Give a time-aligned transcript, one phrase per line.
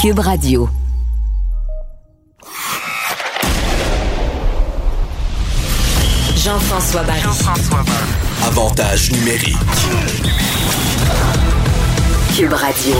[0.00, 0.66] Cube Radio.
[6.36, 7.20] Jean-François Barry.
[8.46, 9.56] Avantage numérique.
[12.34, 12.94] Cube Radio.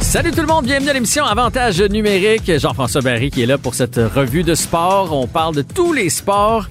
[0.00, 2.48] Salut tout le monde, bienvenue à l'émission Avantage numérique.
[2.60, 5.12] Jean-François Barry qui est là pour cette revue de sport.
[5.12, 6.68] On parle de tous les sports.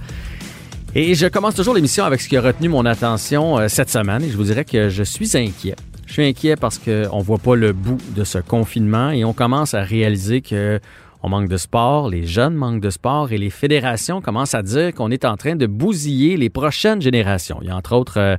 [0.96, 4.24] Et je commence toujours l'émission avec ce qui a retenu mon attention euh, cette semaine
[4.24, 5.76] et je vous dirais que je suis inquiet.
[6.08, 9.34] Je suis inquiet parce qu'on ne voit pas le bout de ce confinement et on
[9.34, 10.80] commence à réaliser que
[11.22, 14.94] on manque de sport, les jeunes manquent de sport et les fédérations commencent à dire
[14.94, 17.60] qu'on est en train de bousiller les prochaines générations.
[17.62, 18.38] Il y a entre autres euh,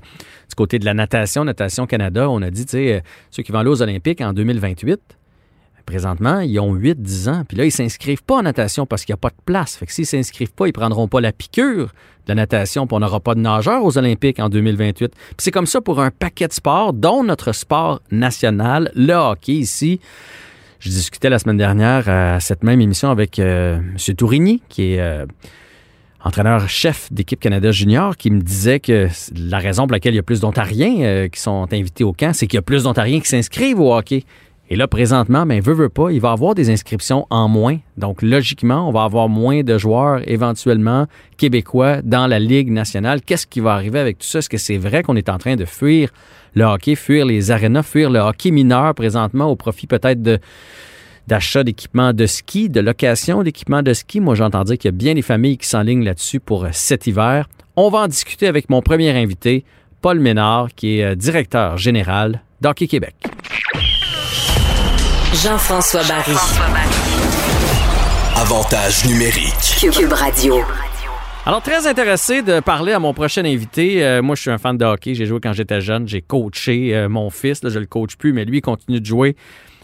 [0.48, 3.52] du côté de la natation, Natation Canada, on a dit, tu sais, euh, ceux qui
[3.52, 5.00] vont aller aux Olympiques en 2028,
[5.88, 7.42] présentement, ils ont 8-10 ans.
[7.48, 9.76] Puis là, ils s'inscrivent pas en natation parce qu'il n'y a pas de place.
[9.76, 11.86] Fait que s'ils s'inscrivent pas, ils prendront pas la piqûre
[12.26, 15.08] de la natation, puis on n'aura pas de nageurs aux Olympiques en 2028.
[15.08, 19.52] Puis c'est comme ça pour un paquet de sports, dont notre sport national, le hockey
[19.52, 19.98] ici.
[20.78, 24.14] Je discutais la semaine dernière à cette même émission avec euh, M.
[24.14, 25.24] Tourigny, qui est euh,
[26.22, 30.22] entraîneur-chef d'équipe Canada Junior, qui me disait que la raison pour laquelle il y a
[30.22, 33.28] plus d'Ontariens euh, qui sont invités au camp, c'est qu'il y a plus d'Ontariens qui
[33.28, 34.24] s'inscrivent au hockey.
[34.70, 37.78] Et là, présentement, ben, veut, veut pas, il va avoir des inscriptions en moins.
[37.96, 41.06] Donc, logiquement, on va avoir moins de joueurs éventuellement
[41.38, 43.22] québécois dans la Ligue nationale.
[43.22, 44.40] Qu'est-ce qui va arriver avec tout ça?
[44.40, 46.10] Est-ce que c'est vrai qu'on est en train de fuir
[46.54, 50.38] le hockey, fuir les arénas, fuir le hockey mineur présentement au profit peut-être de
[51.28, 54.20] d'achat d'équipements de ski, de location d'équipements de ski?
[54.20, 57.06] Moi, j'entends dire qu'il y a bien des familles qui s'enlignent là-dessus pour euh, cet
[57.06, 57.48] hiver.
[57.76, 59.64] On va en discuter avec mon premier invité,
[60.00, 63.14] Paul Ménard, qui est euh, directeur général d'Hockey Québec.
[65.34, 66.34] Jean-François Barry.
[68.34, 69.76] Avantage numérique.
[69.78, 70.56] Cube Radio.
[71.44, 74.04] Alors, très intéressé de parler à mon prochain invité.
[74.04, 75.14] Euh, moi, je suis un fan de hockey.
[75.14, 76.08] J'ai joué quand j'étais jeune.
[76.08, 77.62] J'ai coaché euh, mon fils.
[77.62, 79.36] Là, je le coach plus, mais lui, il continue de jouer.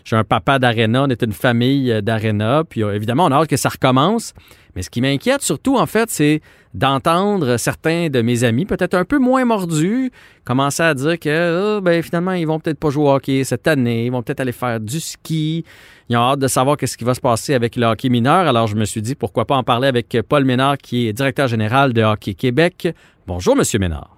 [0.04, 1.04] Suis un papa d'aréna.
[1.04, 2.62] On est une famille euh, d'aréna.
[2.68, 4.34] Puis, euh, évidemment, on a hâte que ça recommence.
[4.76, 6.40] Mais ce qui m'inquiète surtout, en fait, c'est
[6.74, 10.10] d'entendre certains de mes amis, peut-être un peu moins mordus,
[10.44, 13.68] commencer à dire que oh, ben, finalement, ils vont peut-être pas jouer au hockey cette
[13.68, 15.64] année, ils vont peut-être aller faire du ski.
[16.08, 18.48] Ils ont hâte de savoir qu'est-ce qui va se passer avec le hockey mineur.
[18.48, 21.46] Alors, je me suis dit, pourquoi pas en parler avec Paul Ménard, qui est directeur
[21.46, 22.88] général de Hockey Québec.
[23.26, 24.13] Bonjour, Monsieur Ménard.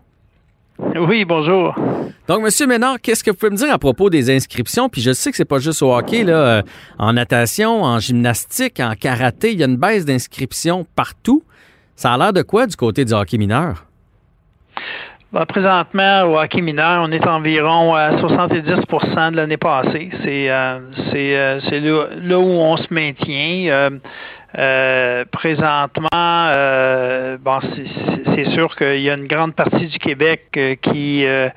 [0.97, 1.75] Oui, bonjour.
[2.29, 4.89] Donc, Monsieur Ménard, qu'est-ce que vous pouvez me dire à propos des inscriptions?
[4.89, 6.63] Puis je sais que c'est pas juste au hockey, là, euh,
[6.99, 11.43] en natation, en gymnastique, en karaté, il y a une baisse d'inscriptions partout.
[11.95, 13.87] Ça a l'air de quoi du côté du hockey mineur?
[15.33, 20.11] Ben, présentement, au hockey mineur, on est environ à 70% de l'année passée.
[20.23, 20.79] C'est euh,
[21.15, 23.91] euh, c'est là, là où on se maintient.
[24.59, 30.75] Euh, présentement, euh, bon, c'est- sûr qu'il y a une grande partie du Québec euh,
[30.77, 31.49] qui euh,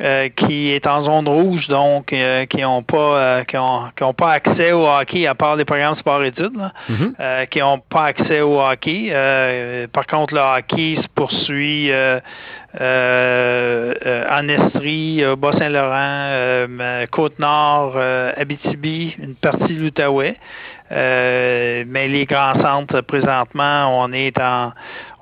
[0.00, 4.02] euh, qui est en zone rouge, donc euh, qui n'ont pas euh, qui ont, qui
[4.02, 6.58] ont pas accès au hockey à part les programmes sport-études,
[6.88, 7.14] Mhm.
[7.20, 9.08] euh, qui n'ont pas accès au hockey.
[9.12, 11.90] Euh, par contre, le hockey se poursuit
[12.80, 20.36] euh, euh, euh, en Estrie, au Bas-Saint-Laurent, euh, Côte-Nord, euh, Abitibi, une partie de l'Outaouais.
[20.92, 24.72] Euh, mais les grands centres présentement, on est en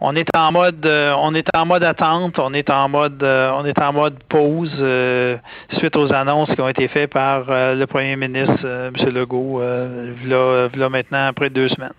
[0.01, 3.53] on est en mode euh, on est en mode attente, on est en mode euh,
[3.55, 5.37] on est en mode pause euh,
[5.79, 9.15] suite aux annonces qui ont été faites par euh, le premier ministre euh, M.
[9.15, 11.93] Legault euh, v'là- v'là maintenant après deux semaines.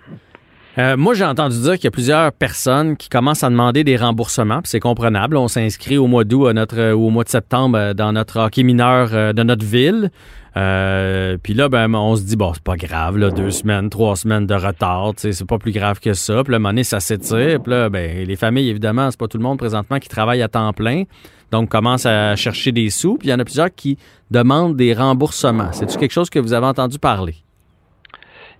[0.79, 3.95] Euh, moi, j'ai entendu dire qu'il y a plusieurs personnes qui commencent à demander des
[3.95, 5.37] remboursements, c'est comprenable.
[5.37, 8.39] On s'inscrit au mois d'août notre, euh, ou au mois de septembre euh, dans notre
[8.39, 10.09] hockey mineur euh, de notre ville.
[10.57, 14.15] Euh, puis là, ben, on se dit, bon, c'est pas grave, là, deux semaines, trois
[14.15, 16.43] semaines de retard, c'est pas plus grave que ça.
[16.43, 17.61] Puis là, à ça s'étire.
[17.61, 20.47] Puis là, ben, les familles, évidemment, c'est pas tout le monde présentement qui travaille à
[20.47, 21.03] temps plein.
[21.51, 23.17] Donc, commence à chercher des sous.
[23.17, 23.97] Puis il y en a plusieurs qui
[24.31, 25.71] demandent des remboursements.
[25.71, 27.35] C'est-tu quelque chose que vous avez entendu parler?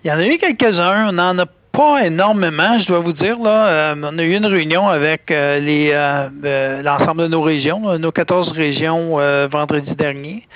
[0.03, 3.40] Il y en a eu quelques-uns, on n'en a pas énormément, je dois vous dire.
[3.40, 8.12] Là, Euh, on a eu une réunion avec euh, euh, l'ensemble de nos régions, nos
[8.12, 9.18] 14 régions
[9.52, 10.48] vendredi dernier.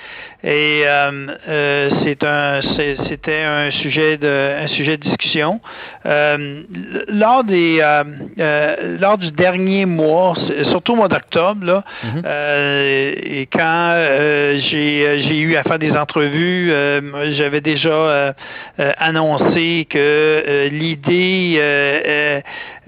[0.44, 2.60] Et euh, euh, c'est un
[3.08, 5.60] c'était un sujet de un sujet de discussion.
[6.06, 6.62] Euh,
[7.08, 8.04] lors des euh,
[8.38, 10.34] euh, lors du dernier mois,
[10.70, 11.84] surtout au mois d'octobre, là,
[12.24, 18.34] euh, et quand euh, j'ai j'ai eu à faire des entrevues, euh, j'avais déjà
[18.78, 21.58] annoncé que euh, l'idée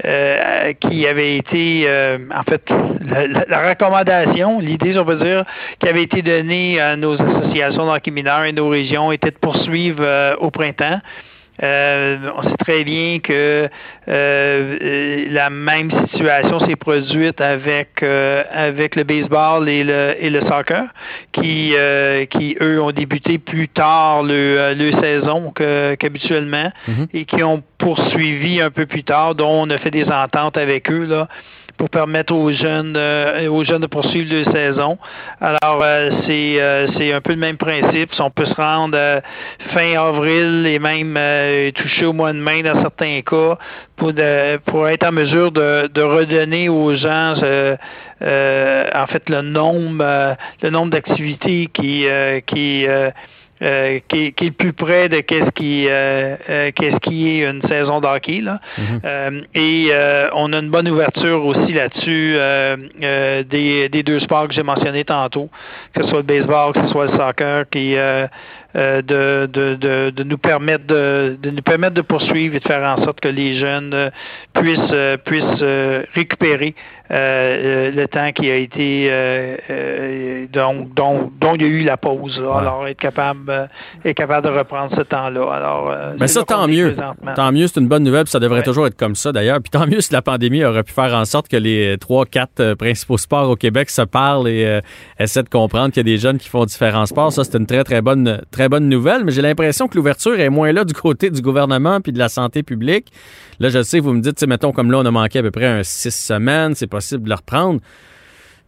[0.04, 2.62] euh, qui avait été, euh, en fait,
[3.04, 5.44] la, la- recommandation, l'idée, on peut dire,
[5.78, 9.38] qui avait été donnée à nos associations de hockey mineur et nos régions était de
[9.38, 11.00] poursuivre euh, au printemps.
[11.62, 13.68] Euh, on sait très bien que
[14.08, 20.84] euh, la même situation s'est produite avec avec le baseball et le et le soccer,
[21.32, 21.74] qui
[22.30, 25.52] qui eux ont débuté plus tard le, le saison
[25.98, 27.06] qu'habituellement Mhm.
[27.12, 30.90] et qui ont poursuivi un peu plus tard, dont on a fait des ententes avec
[30.90, 31.28] eux là
[31.80, 34.98] pour permettre aux jeunes euh, aux jeunes de poursuivre leur saison.
[35.40, 38.12] Alors euh, c'est euh, c'est un peu le même principe.
[38.12, 39.18] Si on peut se rendre euh,
[39.72, 43.56] fin avril et même euh, toucher au mois de mai dans certains cas
[43.96, 47.76] pour de, pour être en mesure de, de redonner aux gens euh,
[48.94, 52.04] en fait le nombre le nombre d'activités qui
[52.46, 52.86] qui
[53.62, 57.48] euh, qui, qui est le plus près de qu'est-ce qui euh, euh, qu'est-ce qui est
[57.48, 58.60] une saison d'hockey là.
[58.78, 59.00] Mhm.
[59.04, 64.20] Euh, et euh, on a une bonne ouverture aussi là-dessus euh, euh, des, des deux
[64.20, 65.50] sports que j'ai mentionnés tantôt,
[65.94, 68.26] que ce soit le baseball, que ce soit le soccer, qui euh,
[68.76, 72.66] euh, de, de, de, de nous permettre de, de nous permettre de poursuivre et de
[72.66, 74.10] faire en sorte que les jeunes
[74.54, 75.64] puissent puissent
[76.14, 76.74] récupérer
[77.12, 81.68] euh, euh, le temps qui a été euh, euh, dont, dont, dont il y a
[81.68, 82.38] eu la pause.
[82.40, 82.58] là.
[82.58, 83.68] Alors être capable
[84.04, 85.52] être capable de reprendre ce temps-là.
[85.52, 86.94] Alors c'est ça, tant mieux.
[87.34, 88.64] Tant mieux, c'est une bonne nouvelle, puis ça devrait Ouais.
[88.64, 89.60] toujours être comme ça d'ailleurs.
[89.60, 92.74] Puis tant mieux si la pandémie aurait pu faire en sorte que les trois, quatre
[92.74, 94.80] principaux sports au Québec se parlent et
[95.18, 97.32] essaient de comprendre qu'il y a des jeunes qui font différents sports.
[97.32, 100.50] Ça, c'est une très, très bonne, très bonne nouvelle, mais j'ai l'impression que l'ouverture est
[100.50, 103.06] moins là du côté du gouvernement puis de la santé publique.
[103.58, 105.66] Là, je sais, vous me dites, mettons, comme là, on a manqué à peu près
[105.66, 107.80] un six semaines, c'est de le reprendre.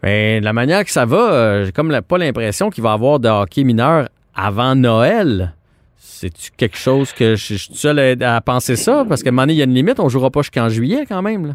[0.03, 2.95] Mais la manière que ça va, euh, j'ai comme la- pas l'impression qu'il va y
[2.95, 5.53] avoir de hockey mineur avant Noël.
[5.97, 9.05] C'est-tu quelque chose que je, je suis seul à, à penser ça?
[9.09, 11.05] Parce qu'à un moment donné, il y a une limite, on jouera pas jusqu'en juillet
[11.09, 11.47] quand même.
[11.47, 11.55] Là.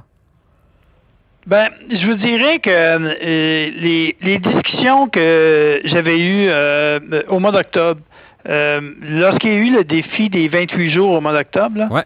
[1.45, 7.53] Ben, je vous dirais que euh, les, les discussions que j'avais eues euh, au mois
[7.53, 8.01] d'octobre,
[8.49, 12.03] euh, lorsqu'il y a eu le défi des 28 jours au mois d'octobre, là, Ouais.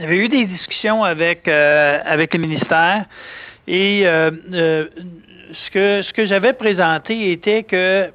[0.00, 3.04] j'avais eu des discussions avec avec le ministère
[3.68, 4.86] et euh, euh,
[5.66, 8.08] ce que ce que j'avais présenté était que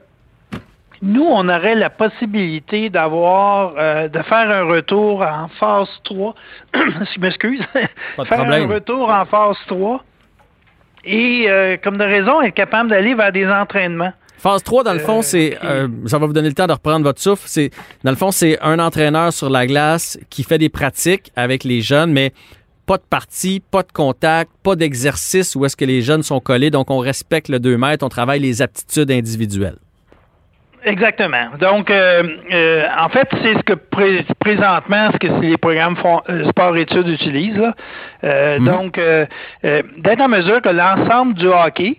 [1.01, 6.33] nous, on aurait la possibilité d'avoir, euh, de faire un retour en phase 3.
[6.73, 7.61] je m'excuse.
[7.73, 8.71] Faire problème.
[8.71, 10.01] un retour en phase 3.
[11.05, 14.13] Et, euh, comme de raison, être capable d'aller vers des entraînements.
[14.37, 15.57] Phase 3, dans le fond, Euh, c'est.
[15.63, 17.43] euh, ça va vous donner le temps de reprendre votre souffle.
[17.47, 17.71] C'est,
[18.05, 21.81] dans le fond, c'est un entraîneur sur la glace qui fait des pratiques avec les
[21.81, 22.31] jeunes, mais
[22.85, 26.69] pas de partie, pas de contact, pas d'exercice où est-ce que les jeunes sont collés.
[26.69, 29.77] Donc, on respecte le 2 mètres, on travaille les aptitudes individuelles.
[30.85, 31.45] Exactement.
[31.61, 36.21] Donc, euh, euh, en fait, c'est ce que pré- présentement, ce que les programmes font,
[36.29, 37.55] euh, sport-études utilisent.
[37.55, 38.57] là.
[38.59, 38.65] Mhm.
[38.65, 38.99] Donc,
[39.63, 41.97] d'être en mesure que l'ensemble du hockey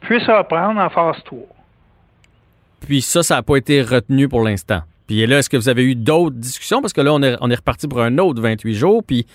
[0.00, 1.40] puisse reprendre en phase 3.
[2.86, 4.80] Puis ça, ça n'a pas été retenu pour l'instant.
[5.06, 6.80] Puis là, est-ce que vous avez eu d'autres discussions?
[6.80, 9.02] Parce que là, on est, on est reparti pour un autre 28 jours.
[9.06, 9.26] Puis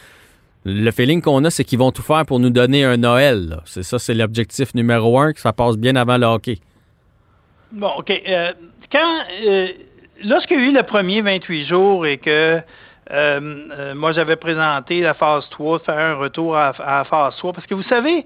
[0.66, 3.60] le feeling qu'on a, c'est qu'ils vont tout faire pour nous donner un Noël.
[3.66, 6.58] C'est ça, c'est l'objectif numéro un, que ça passe bien avant le hockey.
[7.72, 8.10] Bon, OK.
[8.10, 8.54] Euh,
[8.92, 9.68] quand euh,
[10.24, 12.62] lorsqu'il y a eu le premier 28 jours et que euh,
[13.12, 17.54] euh, moi j'avais présenté la phase 3, faire un retour à, à la phase 3,
[17.54, 18.26] parce que vous savez,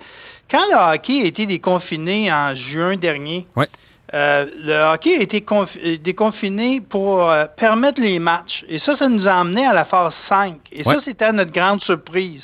[0.50, 3.68] quand le hockey a été déconfiné en juin dernier, Ouais.
[4.14, 8.64] Euh, le hockey a été euh, déconfiné pour euh, permettre les matchs.
[8.68, 10.56] Et ça, ça nous a amené à la phase 5.
[10.72, 10.96] Et Ouais.
[10.96, 12.42] ça, c'était notre grande surprise.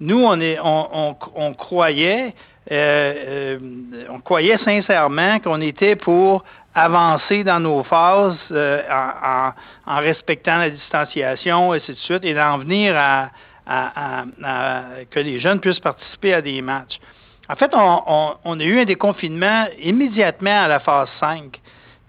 [0.00, 2.34] Nous, on, est, on, on, on croyait,
[2.72, 3.58] euh,
[4.10, 6.44] on croyait sincèrement qu'on était pour
[6.74, 9.52] avancer dans nos phases euh, en, en-
[9.96, 13.28] en respectant la distanciation, et ainsi de suite, et d'en venir à,
[13.66, 16.98] à- à- à- que les jeunes puissent participer à des matchs.
[17.48, 21.60] En fait, on, on- on a eu un déconfinement immédiatement à la phase 5.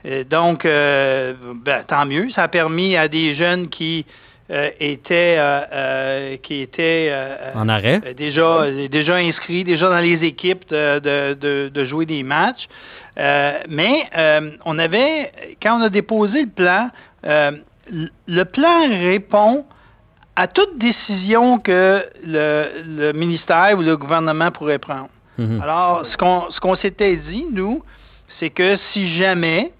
[0.06, 2.30] Euh, donc, euh, ben, tant mieux.
[2.32, 4.06] Ça a permis à des jeunes qui
[4.52, 7.12] euh, étaient, euh, qui étaient
[7.56, 8.00] En arrêt?
[8.16, 12.68] déjà, déjà inscrits, déjà dans les équipes de, de, de, de jouer des matchs.
[13.18, 14.08] Euh, mais
[14.66, 16.90] on avait, quand on a déposé le plan,
[18.28, 19.66] le plan répond
[20.36, 25.10] à toute décision que le, le ministère ou le gouvernement pourrait prendre.
[25.38, 25.62] Mhm.
[25.62, 27.84] Alors, ce qu'on ce qu'on s'était dit, nous,
[28.40, 29.72] c'est que si jamais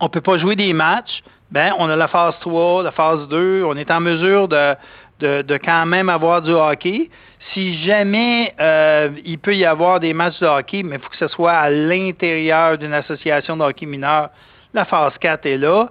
[0.00, 3.64] on peut pas jouer des matchs, ben on a la phase 3, la phase 2,
[3.64, 4.74] on est en mesure de,
[5.20, 7.10] de, de quand même avoir du hockey.
[7.52, 11.16] Si jamais euh, il peut y avoir des matchs de hockey, mais il faut que
[11.16, 14.28] ce soit à l'intérieur d'une association de hockey mineur,
[14.74, 15.88] la phase 4 est là.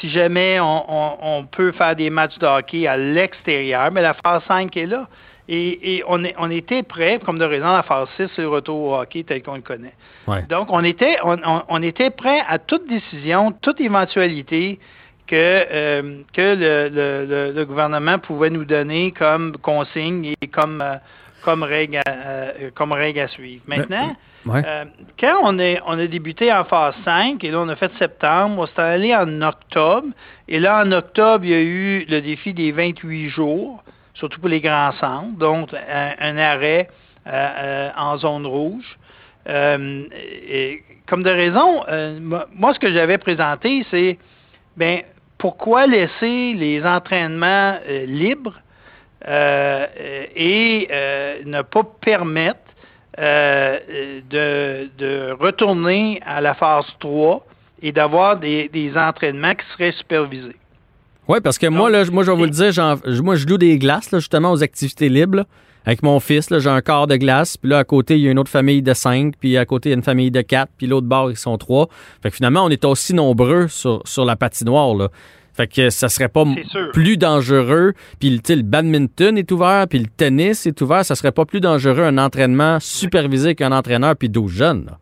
[0.00, 4.14] Si jamais on, on, on peut faire des matchs de hockey à l'extérieur, mais la
[4.14, 5.08] phase 5 est là.
[5.48, 8.48] Et, et on, est, on était prêt, comme de raison, la phase 6, c'est le
[8.48, 9.94] retour au hockey tel qu'on le connaît.
[10.26, 10.42] Ouais.
[10.50, 14.78] Donc, on était, on, était prêt à toute décision, toute éventualité
[15.26, 20.96] que, euh, que le, le, le, gouvernement pouvait nous donner comme consigne et comme, euh,
[21.42, 23.62] comme, règle, à, euh, comme règle à suivre.
[23.66, 24.14] Maintenant,
[24.46, 24.62] Ouais.
[25.20, 28.62] quand on, est, on a débuté en phase 5, et là on a fait septembre,
[28.62, 30.06] on s'est allé en octobre,
[30.46, 33.82] et là en octobre, il y a eu le défi des 28 jours,
[34.18, 36.88] surtout pour les grands centres, donc un, arrêt
[37.26, 38.98] euh, euh, en zone rouge.
[39.48, 40.04] Euh,
[41.06, 41.84] comme de raison,
[42.54, 44.18] moi, ce que j'avais présenté, c'est
[44.76, 45.00] ben
[45.38, 48.60] pourquoi laisser les entraînements libres
[49.26, 50.88] et
[51.46, 52.60] ne pas permettre
[53.16, 57.46] de, retourner à la phase 3
[57.80, 60.56] et d'avoir des entraînements qui seraient supervisés.
[61.28, 63.58] Oui, parce que moi, là, moi, je vais vous le dire, j'en- moi, je loue
[63.58, 65.36] des glaces, là, justement, aux activités libres.
[65.38, 65.44] là.
[65.86, 68.30] Avec mon fils, j'ai un quart de glace, puis là, à côté, il y a
[68.30, 70.70] une autre famille de cinq, puis à côté, il y a une famille de quatre,
[70.76, 71.88] puis l'autre bord, ils sont trois.
[72.22, 75.08] Fait que finalement, on est aussi nombreux sur, sur la patinoire, là.
[75.54, 76.44] Fait que ça serait pas
[76.92, 77.94] plus dangereux.
[78.20, 81.04] Puis le badminton est ouvert, puis le tennis est ouvert.
[81.04, 84.84] Ça serait pas plus dangereux un entraînement supervisé qu'un entraîneur puis 12 jeunes.
[84.86, 84.98] là.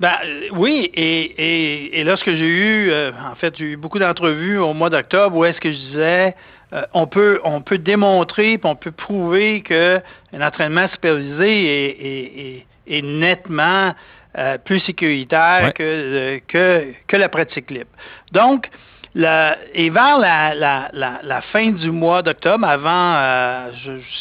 [0.00, 3.64] Ben, euh, oui, et, et, et là, ce que j'ai eu, euh, en fait, j'ai
[3.64, 6.34] eu beaucoup d'entrevues au mois d'octobre où est-ce que je disais,
[6.72, 10.00] euh, on peut on peut démontrer, puis on peut prouver que
[10.32, 12.66] un entraînement supervisé est, est, est-
[12.98, 13.94] est nettement
[14.36, 15.72] euh, plus sécuritaire Ouais.
[15.72, 17.90] que, que, que la pratique libre.
[18.32, 18.68] Donc,
[19.14, 23.70] la- et vers la, la, la, la fin du mois d'octobre, avant,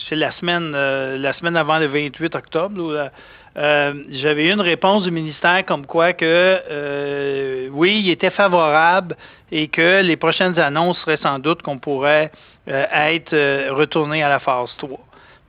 [0.08, 3.12] c'est la semaine la semaine avant le 28 octobre, là,
[3.56, 9.16] euh, j'avais eu une réponse du ministère comme quoi que euh, oui, il était favorable
[9.52, 12.32] et que les prochaines annonces seraient sans doute qu'on pourrait
[12.68, 14.98] euh, être euh, retourné à la phase 3.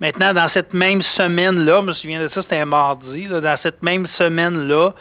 [0.01, 3.57] Maintenant, dans cette même semaine-là, je me souviens de ça, c'était un mardi, là, dans
[3.63, 4.93] cette même semaine-là,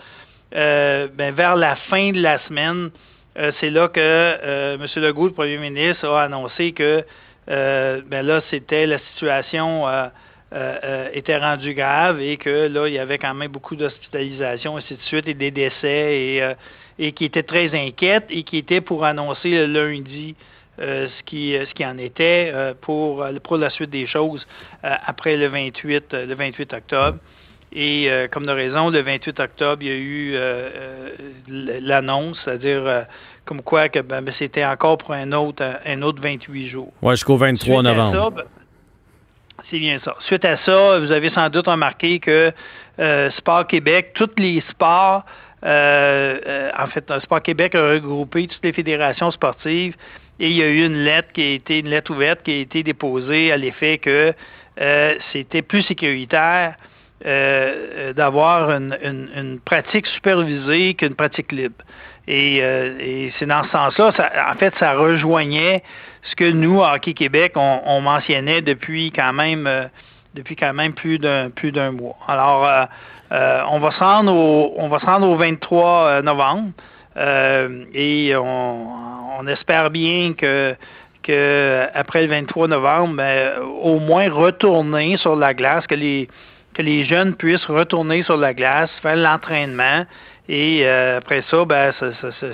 [0.54, 2.92] ben, vers la fin de la semaine,
[3.60, 4.88] c'est là que M.
[4.98, 7.04] Legault, le premier ministre, a annoncé que
[7.48, 9.88] ben là, c'était la situation
[10.54, 13.76] euh, euh, euh, était rendue grave et que là, il y avait quand même beaucoup
[13.76, 16.54] d'hospitalisations, ainsi de suite, et des décès, et, euh,
[17.00, 20.36] et qui était très inquiète et qui était pour annoncer le lundi
[20.80, 24.46] euh, ce qui ce qui en était euh, pour pour la suite des choses
[24.84, 27.18] euh, après le 28 euh, le 28 octobre.
[27.76, 32.38] Et euh, comme de raison, le 28 octobre, il y a eu euh, euh, l'annonce,
[32.46, 33.02] c'est-à-dire euh,
[33.46, 36.94] comme quoi que ben, ben, c'était encore pour un autre un autre 28 jours.
[37.02, 38.16] Ouais, jusqu'au 23 Suite à novembre.
[38.16, 38.44] ça, ben,
[39.74, 40.16] c'est bien ça.
[40.28, 42.52] Suite à ça, vous avez sans doute remarqué que
[43.00, 45.26] euh, Sport Québec, tous les sports,
[45.66, 49.96] euh, euh, en fait, Sport Québec a regroupé toutes les fédérations sportives
[50.40, 52.58] et il y a eu une lettre qui a été une lettre ouverte qui a
[52.58, 54.34] été déposée à l'effet que
[55.32, 56.76] c'était plus sécuritaire
[57.24, 61.84] d'avoir une, pratique supervisée qu'une pratique libre.
[62.28, 64.12] Et, c'est dans ce sens-là,
[64.52, 65.84] en fait, ça rejoignait
[66.24, 69.86] ce que nous, à Hockey Québec, on, on mentionnait depuis quand même euh,
[70.34, 72.16] depuis quand même plus d'un plus d'un mois.
[72.28, 72.86] Alors, euh,
[73.32, 76.72] euh, on va se rendre au on va se rendre au 23 euh, novembre
[77.16, 80.76] et on, espère bien que
[81.94, 86.28] après le 23 novembre, ben, au moins retourner sur la glace, que les
[86.74, 90.06] que les jeunes puissent retourner sur la glace, faire l'entraînement.
[90.50, 92.48] Et euh, après ça, ben, ça, ça- ça-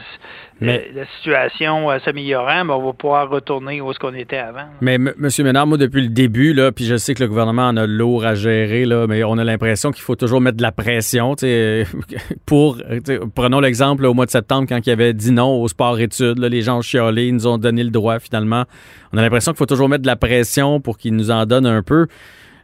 [0.62, 4.66] Mais- la situation euh, s'améliorant, ben, on va pouvoir retourner où est-ce qu'on était avant.
[4.82, 5.14] Mais M.
[5.18, 7.88] Monsieur Ménard, moi, depuis le début, là, puis je sais que le gouvernement en a
[7.88, 11.34] lourd à gérer, là, mais on a l'impression qu'il faut toujours mettre de la pression.
[12.46, 12.78] pour,
[13.34, 16.48] prenons l'exemple au mois de septembre, quand il y avait dit non au sport-études, là,
[16.48, 18.66] les gens ont chialé, ils nous ont donné le droit finalement.
[19.14, 21.66] On a l'impression qu'il faut toujours mettre de la pression pour qu'ils nous en donnent
[21.66, 22.06] un peu.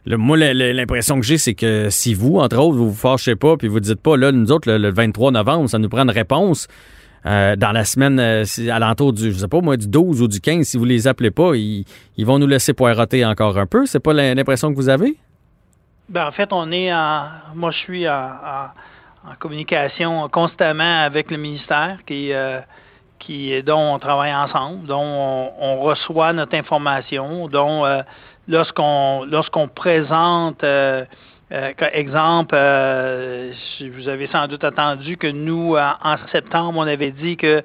[0.06, 3.56] Le- moi, l'impression que j'ai, c'est que si vous, entre autres, vous vous fâchez pas,
[3.56, 6.10] puis vous dites pas, là, nous autres, le, le 23 novembre, ça nous prend une
[6.10, 6.68] réponse.
[7.24, 10.28] euh, dans la semaine, euh, si- alentour du, je sais pas moi, du 12 ou
[10.28, 11.84] du 15, si vous les appelez pas, ils,
[12.18, 13.84] vont nous laisser poireauter encore un peu.
[13.84, 15.16] C'est pas l'im- l'impression que vous avez?
[16.08, 17.24] Ben, en fait, on est en.
[17.56, 18.30] Moi, je suis en,
[19.40, 22.60] communication constamment avec le ministère qui, euh,
[23.64, 27.84] dont on travaille ensemble, dont on, reçoit notre information, dont
[28.48, 31.04] lorsqu'on lorsqu'on présente, euh,
[31.52, 33.52] euh, exemple, euh,
[33.96, 37.62] vous avez sans doute entendu que nous, en, en septembre, on avait dit que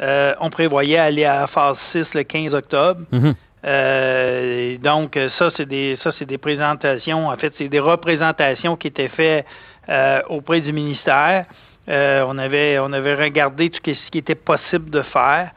[0.00, 3.00] euh, on prévoyait aller à la phase 6 le 15 octobre.
[3.12, 3.34] Mhm.
[3.66, 7.28] Euh, donc, euh, ça, c'est des ça, c'est des présentations.
[7.28, 9.44] En fait, c'est des représentations qui étaient faites
[9.88, 11.44] euh, auprès du ministère.
[11.88, 15.50] Euh, on avait on avait regardé tout ce qui était possible de faire.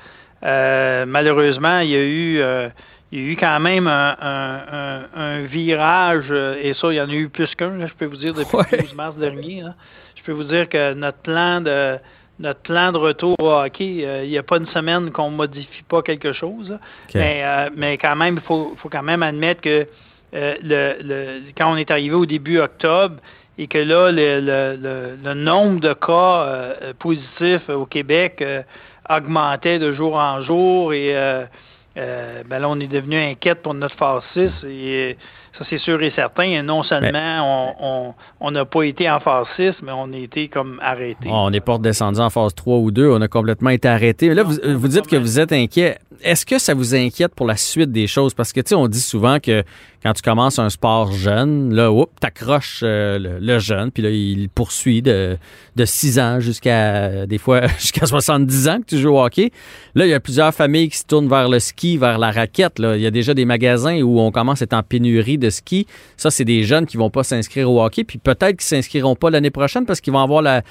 [0.44, 2.70] Euh, malheureusement, il y a eu euh,
[3.14, 6.96] il y a eu quand même un, un, un, un virage, euh, et ça, il
[6.96, 8.64] y en a eu plus qu'un, je peux vous dire, depuis Ouais.
[8.72, 9.62] le 12 mars dernier.
[9.62, 9.76] là.
[10.16, 11.98] Je peux vous dire que notre plan de
[12.40, 14.02] notre plan de retour au hockey.
[14.04, 16.76] Euh, il n'y a pas une semaine qu'on ne modifie pas quelque chose.
[17.14, 17.44] Mais,
[17.76, 19.86] mais quand même, il faut, faut, quand même admettre que
[20.34, 20.58] le,
[21.04, 23.18] le, quand on est arrivé au début octobre
[23.60, 28.44] et que là, le, le, le nombre de cas positifs au Québec
[29.08, 31.14] augmentait de jour en jour et
[31.96, 35.18] ben là, on est devenu inquiète pour notre phase 6 et
[35.58, 36.44] ça, c'est sûr et certain.
[36.44, 40.80] Et non seulement on n'a pas été en phase 6, mais on a été comme
[40.82, 41.30] arrêté.
[41.30, 43.10] on n'est pas redescendu en phase 3 ou 2.
[43.10, 44.34] On a complètement été arrêté.
[44.34, 46.00] Là, vous, vous dites que vous êtes inquiet.
[46.24, 48.34] Est-ce que ça vous inquiète pour la suite des choses?
[48.34, 49.64] Parce que, tu sais, on dit souvent que
[50.04, 54.50] quand tu commences un sport jeune, là, tu t'accroches euh, le, jeune, puis là, il
[54.50, 55.38] poursuit de,
[55.78, 59.52] de 6 ans jusqu'à, des fois, jusqu'à 70 ans que tu joues au hockey.
[59.96, 62.80] Là, il y a plusieurs familles qui se tournent vers le ski, vers la raquette.
[62.80, 62.98] Là.
[62.98, 65.86] Il y a déjà des magasins où on commence à être en pénurie de ski.
[66.18, 69.30] Ça, c'est des jeunes qui vont pas s'inscrire au hockey, puis peut-être qu'ils s'inscriront pas
[69.30, 70.62] l'année prochaine parce qu'ils vont avoir la,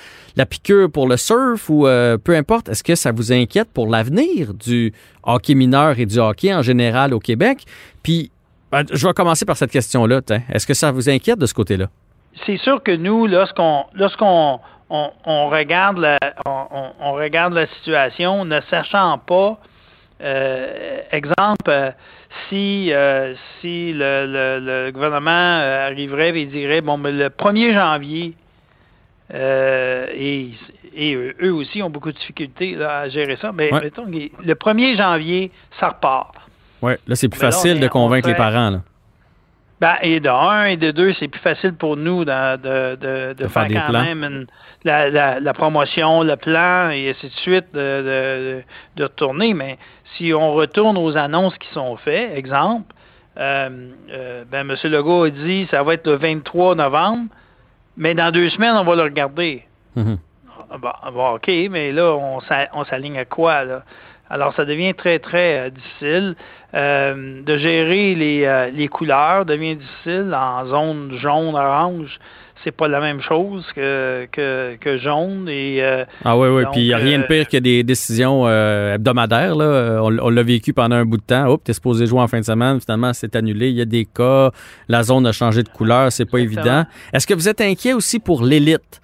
[0.46, 2.68] piqûre pour le surf ou euh, peu importe.
[2.68, 7.14] Est-ce que ça vous inquiète pour l'avenir du hockey mineur et du hockey en général
[7.14, 7.64] au Québec?
[8.02, 8.30] Puis,
[8.70, 10.20] ben, je vais commencer par cette question-là.
[10.52, 11.86] Est-ce que ça vous inquiète de ce côté-là?
[12.46, 14.58] C'est sûr que nous, lorsqu'on lorsqu'on
[14.90, 19.58] on, regarde la, on, situation, ne sachant pas,
[20.22, 21.90] euh, exemple, euh,
[22.48, 28.34] si, euh, si le, gouvernement arriverait et dirait, bon, mais le 1er janvier,
[29.34, 30.50] et,
[31.42, 35.88] eux aussi ont beaucoup de difficultés à gérer ça, mais mettons, le 1er janvier, ça
[35.88, 36.34] repart.
[36.82, 38.70] Oui, là, c'est plus facile de convaincre les parents.
[38.70, 38.80] Là.
[39.82, 43.48] Ben, et de un et de deux, c'est plus facile pour nous de, de, de,
[43.48, 44.46] faire, quand même
[44.84, 48.62] la, la, promotion, le plan et ainsi de suite de,
[48.96, 49.54] de, tourner.
[49.54, 49.78] Mais
[50.16, 52.92] si on retourne aux annonces qui sont faites, exemple,
[53.38, 54.76] euh, euh, ben, M.
[54.90, 57.28] Legault a dit ça va être le 23 novembre,
[57.96, 59.64] mais dans deux semaines, on va le regarder.
[59.94, 63.64] Bon, OK, mais là, on s'aligne à quoi?
[63.64, 63.82] Là?
[64.30, 66.36] Alors, ça devient très, très euh, difficile.
[66.72, 72.18] De gérer les, les, couleurs devient difficile en zone jaune, orange.
[72.64, 75.48] C'est pas la même chose que, que, jaune.
[75.48, 75.82] Et,
[76.24, 76.62] ah oui, oui.
[76.72, 79.56] Puis il n'y a rien de pire que des décisions hebdomadaires.
[79.56, 80.00] Là.
[80.02, 81.48] On, l'a vécu pendant un bout de temps.
[81.48, 82.80] Oups, t'es supposé jouer en fin de semaine.
[82.80, 83.70] Finalement, c'est annulé.
[83.70, 84.50] Il y a des cas.
[84.88, 86.12] La zone a changé de couleur.
[86.12, 86.84] C'est pas évident.
[87.12, 89.02] Est-ce que vous êtes inquiet aussi pour l'élite?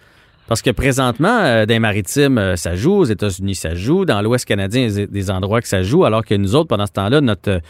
[0.49, 4.23] Parce que présentement, euh, dans les maritimes, euh, ça joue, aux États-Unis, ça joue, dans
[4.23, 6.87] l'Ouest canadien, il y a des endroits que ça joue, alors que nous autres, pendant
[6.87, 7.61] ce temps-là, notre euh,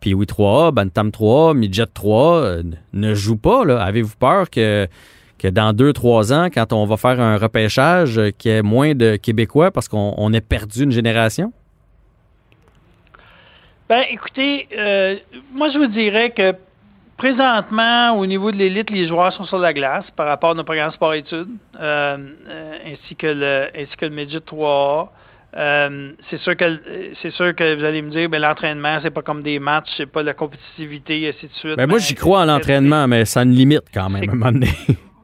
[0.00, 2.56] Pee-Wee 3A, Bantam 3 Midget 3
[2.92, 3.62] ne joue pas.
[3.82, 4.86] Avez-vous peur que,
[5.38, 8.94] que dans deux, trois ans, quand on va faire un repêchage, qu'il y ait moins
[8.94, 11.52] de Québécois parce qu'on ait perdu une génération?
[13.88, 14.68] Ben, écoutez,
[15.52, 16.54] moi, je vous dirais que
[17.16, 20.64] Présentement, au niveau de l'élite, les joueurs sont sur la glace par rapport à nos
[20.64, 21.48] programmes sport-études,
[21.80, 22.18] euh,
[22.48, 25.08] euh, ainsi que le ainsi que le Midget 3A.
[25.56, 26.78] Euh, c'est sûr que
[27.22, 30.04] c'est sûr que vous allez me dire ben l'entraînement c'est pas comme des matchs c'est
[30.04, 33.40] pas la compétitivité et ainsi de suite ben moi j'y crois à l'entraînement mais ça
[33.40, 34.68] a une limite quand même à un moment donné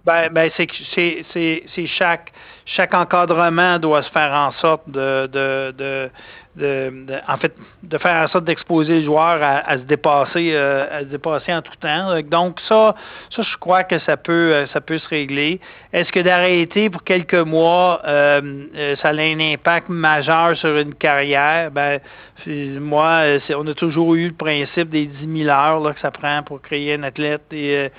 [0.05, 2.33] ben, ben c'est c'est c'est chaque
[2.65, 6.11] chaque encadrement doit se faire en sorte de de, de
[6.57, 6.93] de,
[7.29, 11.05] en fait, de faire en sorte d'exposer les joueurs à, se dépasser, euh, à se
[11.07, 12.21] dépasser en tout temps.
[12.23, 12.95] Donc ça,
[13.35, 15.61] ça, je crois que ça peut, euh, ça peut se régler.
[15.93, 21.71] Est-ce que d'arrêter pour quelques mois, euh, ça a un impact majeur sur une carrière?
[21.71, 22.01] Ben,
[22.47, 23.23] moi,
[23.57, 26.61] on a toujours eu le principe des 10 000 heures là, que ça prend pour
[26.61, 27.91] créer un athlète et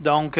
[0.00, 0.38] donc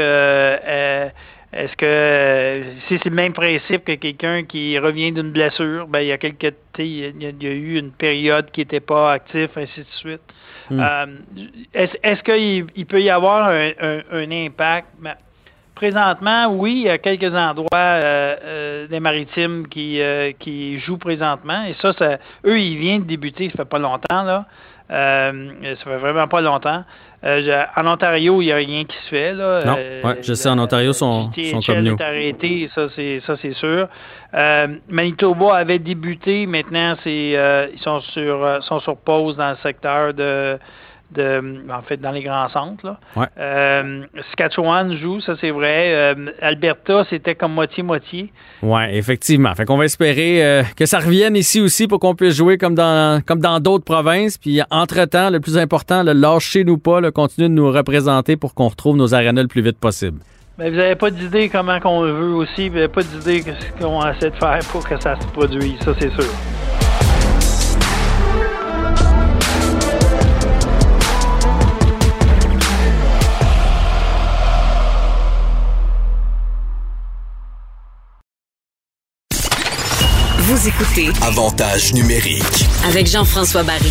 [1.55, 6.09] est-ce que si c'est le même principe que quelqu'un qui revient d'une blessure, ben il
[6.09, 9.87] y a quelques il y, a, eu une période qui n'était pas actif, ainsi de
[9.97, 10.21] suite.
[10.69, 10.81] Hmm.
[10.81, 11.07] Euh,
[11.73, 14.89] est-ce qu'il peut y avoir un, impact?
[14.99, 15.15] Ben,
[15.77, 20.01] présentement, oui, il y a quelques endroits euh, euh, des maritimes qui,
[20.41, 21.65] qui jouent présentement.
[21.65, 24.47] Et ça, ça, eux, ils viennent de débuter, ça fait pas longtemps, là.
[24.89, 26.85] ça fait vraiment pas longtemps.
[27.25, 29.33] Euh, en Ontario, il n'y a rien qui se fait.
[29.33, 29.65] Là.
[29.65, 31.97] Non, euh, ouais, je sais, en Ontario, sont, sont comme nous.
[31.97, 33.89] est arrêté, ça c'est ça c'est sûr.
[34.35, 39.57] Euh, Manitoba avait débuté, maintenant c'est euh, ils sont sur sont sur pause dans le
[39.63, 40.59] secteur de
[41.19, 42.85] en fait, dans les grands centres.
[42.85, 43.29] Là.
[43.39, 45.93] Euh, Saskatchewan joue, ça c'est vrai.
[45.95, 48.33] Euh, Alberta, c'était comme moitié-moitié.
[48.63, 49.55] Oui, effectivement.
[49.55, 52.75] Fait qu'on va espérer euh, que ça revienne ici aussi pour qu'on puisse jouer comme
[52.75, 54.39] dans comme dans d'autres provinces.
[54.39, 58.69] Puis entre-temps, le plus important, le lâchez-nous pas, le continuer de nous représenter pour qu'on
[58.69, 60.19] retrouve nos arénas le plus vite possible.
[60.59, 64.09] Mais vous n'avez pas d'idée comment qu'on veut aussi, vous n'avez pas d'idée ce qu'on
[64.09, 66.84] essaie de faire pour que ça se produise, ça c'est sûr.
[80.55, 82.65] Vous écoutez Avantage numérique.
[82.87, 83.91] avec Jean-François Barry.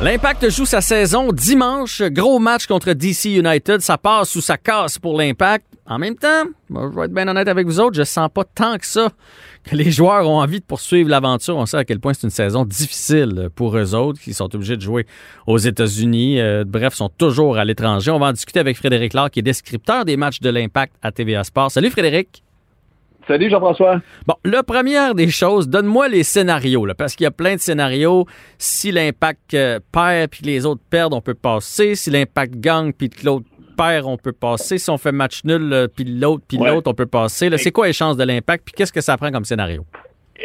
[0.00, 2.00] L'Impact joue sa saison dimanche.
[2.00, 3.80] Gros match contre DC United.
[3.80, 5.66] Ça passe ou ça casse pour l'Impact.
[5.84, 8.44] En même temps, moi, je vais être bien honnête avec vous autres, je sens pas
[8.44, 9.08] tant que ça
[9.64, 11.56] que les joueurs ont envie de poursuivre l'aventure.
[11.56, 14.76] On sait à quel point c'est une saison difficile pour eux autres, qui sont obligés
[14.76, 15.06] de jouer
[15.48, 16.40] aux États-Unis.
[16.40, 18.12] Euh, bref, sont toujours à l'étranger.
[18.12, 21.10] On va en discuter avec Frédéric Laure, qui est descripteur des matchs de l'Impact à
[21.10, 21.72] TVA Sport.
[21.72, 22.44] Salut Frédéric.
[23.28, 24.00] Salut Jean-François.
[24.26, 27.60] Bon, la première des choses, donne-moi les scénarios, là, parce qu'il y a plein de
[27.60, 28.24] scénarios.
[28.56, 31.96] Si l'impact euh, perd puis les autres perdent, on peut passer.
[31.96, 34.78] Si l'impact gagne puis que l'autre perd, on peut passer.
[34.78, 36.70] Si on fait match nul euh, puis l'autre puis Ouais.
[36.70, 37.50] l'autre, on peut passer.
[37.58, 39.84] C'est quoi les chances de l'impact puis qu'est-ce que ça prend comme scénario?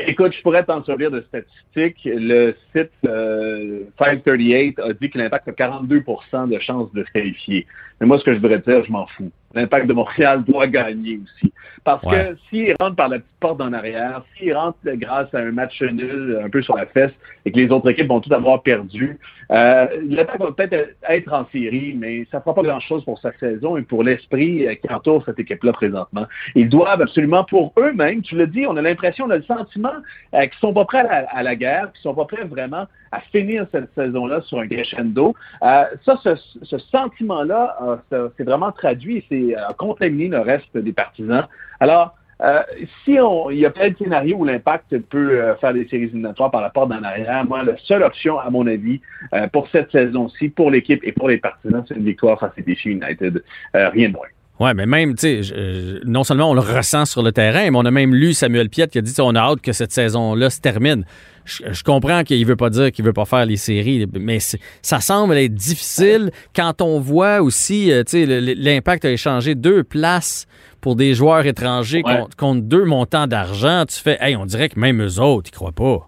[0.08, 2.00] Écoute, je pourrais t'en servir de statistiques.
[2.06, 7.68] Le site euh, 538 a dit que l'impact a 42% de chances de se qualifier.
[8.02, 9.32] Mais moi, ce que je voudrais dire, je m'en fous.
[9.54, 11.54] L'impact de Montréal doit gagner aussi.
[11.84, 12.34] Parce Ouais.
[12.34, 15.82] que s'il rentre par la petite porte en arrière, s'il rentre grâce à un match
[15.82, 17.12] nul un peu sur la fesse
[17.46, 19.18] et que les autres équipes vont tout avoir perdu,
[19.52, 23.32] euh, l'impact va peut-être être en série, mais ça ne fera pas grand-chose pour sa
[23.34, 26.26] saison et pour l'esprit euh, qui entoure cette équipe-là présentement.
[26.56, 29.92] Ils doivent absolument pour eux-mêmes, tu l'as dit, on a l'impression, on a le sentiment
[30.36, 32.86] euh, qu'ils sont pas prêts à la, à la guerre, qu'ils sont pas prêts vraiment
[33.12, 35.36] à finir cette saison-là sur un crescendo.
[35.64, 37.76] Euh, ça, ce, ce sentiment-là,
[38.10, 41.48] c'est vraiment traduit, c'est euh, contaminé le reste des partisans.
[41.80, 42.64] Alors, euh,
[43.04, 46.04] si on, il y a plein de scénarios où l'impact peut euh, faire des séries
[46.04, 49.00] éliminatoires par la porte d'en arrière, moi, la seule option, à mon avis,
[49.34, 52.62] euh, pour cette saison-ci, pour l'équipe et pour les partisans, c'est une victoire face à
[52.62, 53.44] DC United.
[53.76, 54.28] Euh, rien de moins.
[54.62, 57.78] Ouais, mais même, tu sais, euh, non seulement on le ressent sur le terrain, mais
[57.78, 60.52] on a même lu Samuel Piette qui a dit on a hâte que cette saison-là
[60.52, 61.04] se termine.
[61.46, 64.38] Je, je comprends qu'il veut pas dire qu'il veut pas faire les séries, mais
[64.84, 69.84] ça semble être difficile quand on voit aussi, euh, tu sais, l'impact a échangé deux
[69.84, 70.46] places
[70.80, 72.20] pour des joueurs étrangers Ouais.
[72.20, 73.86] contre, contre deux montants d'argent.
[73.88, 76.08] Tu fais, hey, on dirait que même eux autres, ils croient pas.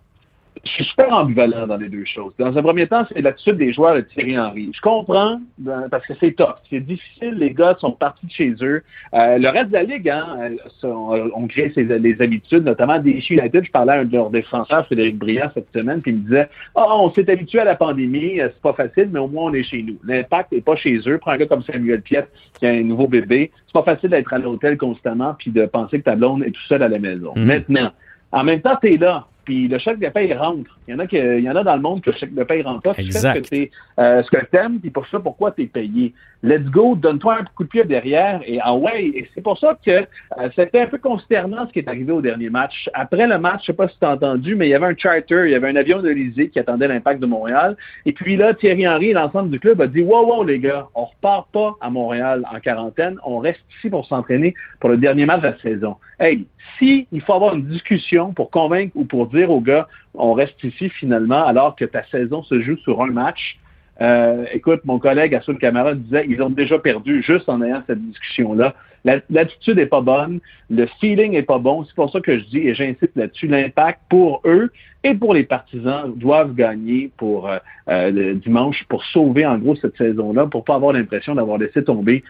[0.63, 2.31] Je suis super ambivalent dans les deux choses.
[2.39, 4.71] Dans un premier temps, c'est l'attitude des joueurs de Thierry Henry.
[4.73, 6.55] Je comprends, ben, parce que c'est tough.
[6.69, 8.81] C'est difficile, les gars sont partis de chez eux.
[9.13, 12.97] Euh, le reste de la Ligue, hein, euh, on, on crée ses, les habitudes, notamment
[12.99, 13.65] des United.
[13.65, 16.47] Je parlais à un de leurs défenseurs, Frédéric Briand, cette semaine, puis il me disait
[16.75, 19.53] Ah, on s'est habitué à la pandémie, euh, c'est pas facile, mais au moins on
[19.53, 19.99] est chez nous.
[20.05, 21.17] L'impact n'est pas chez eux.
[21.17, 23.51] Prends un gars comme Samuel Piette, qui a un nouveau bébé.
[23.65, 26.63] C'est pas facile d'être à l'hôtel constamment, puis de penser que ta blonde est tout
[26.69, 27.33] seul à la maison.
[27.35, 27.45] Mhm.
[27.45, 27.91] Maintenant,
[28.31, 29.27] en même temps, tu es là.
[29.43, 30.77] Puis le chèque de paie rentre.
[30.87, 32.33] Il y en a que, il y en a dans le monde que le chèque
[32.33, 32.93] de paie rentre pas.
[32.93, 33.41] Tu fais ce Exact.
[33.41, 36.13] que t'es, euh, ce que t'aimes, puis pour ça, pourquoi tu es payé?
[36.43, 39.05] Let's go, donne-toi un coup de pied derrière et ah ouais.
[39.05, 42.21] Et c'est pour ça que euh, c'était un peu consternant ce qui est arrivé au
[42.21, 42.89] dernier match.
[42.93, 44.95] Après le match, je sais pas si tu as entendu, mais il y avait un
[44.97, 47.77] charter, il y avait un avion de l'Élysée qui attendait l'impact de Montréal.
[48.05, 50.87] Et puis là, Thierry Henry et l'ensemble du club a dit Wow, wow, les gars,
[50.95, 55.25] on repart pas à Montréal en quarantaine, on reste ici pour s'entraîner pour le dernier
[55.25, 55.95] match de la saison.
[56.19, 56.45] Hey,
[56.77, 60.63] si il faut avoir une discussion pour convaincre ou pour dire aux gars, on reste
[60.63, 63.57] ici finalement, alors que ta saison se joue sur un match.
[64.01, 68.01] Euh, écoute, mon collègue Assoul Camara disait ils ont déjà perdu juste en ayant cette
[68.01, 68.73] discussion-là.
[69.05, 70.39] La- L'attitude est pas bonne,
[70.69, 71.83] le feeling est pas bon.
[71.85, 73.47] C'est pour ça que je dis et j'insiste là-dessus.
[73.47, 74.71] L'impact pour eux
[75.05, 77.57] et pour les partisans doivent gagner pour euh,
[77.89, 81.83] euh, le dimanche pour sauver en gros cette saison-là, pour pas avoir l'impression d'avoir laissé
[81.83, 82.23] tomber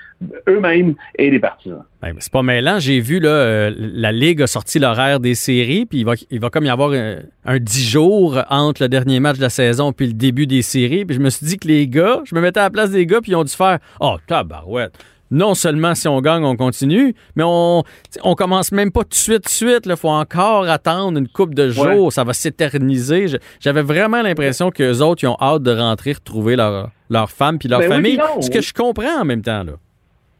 [0.47, 1.83] eux-mêmes et les partisans.
[2.01, 2.79] Ben, c'est pas mêlant.
[2.79, 6.39] J'ai vu, là, euh, la Ligue a sorti l'horaire des séries, puis il va, il
[6.39, 9.93] va comme y avoir un, un 10 jours entre le dernier match de la saison
[9.93, 11.05] puis le début des séries.
[11.05, 13.05] Puis je me suis dit que les gars, je me mettais à la place des
[13.05, 14.93] gars, puis ils ont dû faire Oh, tabarouette.
[15.33, 17.83] Non seulement si on gagne, on continue, mais on,
[18.23, 19.81] on commence même pas tout de suite, tout de suite.
[19.85, 22.13] Il faut encore attendre une coupe de jours.
[22.13, 23.25] Ça va s'éterniser.
[23.59, 27.67] J'avais vraiment l'impression qu'eux autres, ils ont hâte de rentrer, retrouver leur, leur femme puis
[27.67, 28.17] leur Ben famille.
[28.17, 28.41] non.
[28.41, 29.63] ce que je comprends en même temps.
[29.63, 29.73] Là.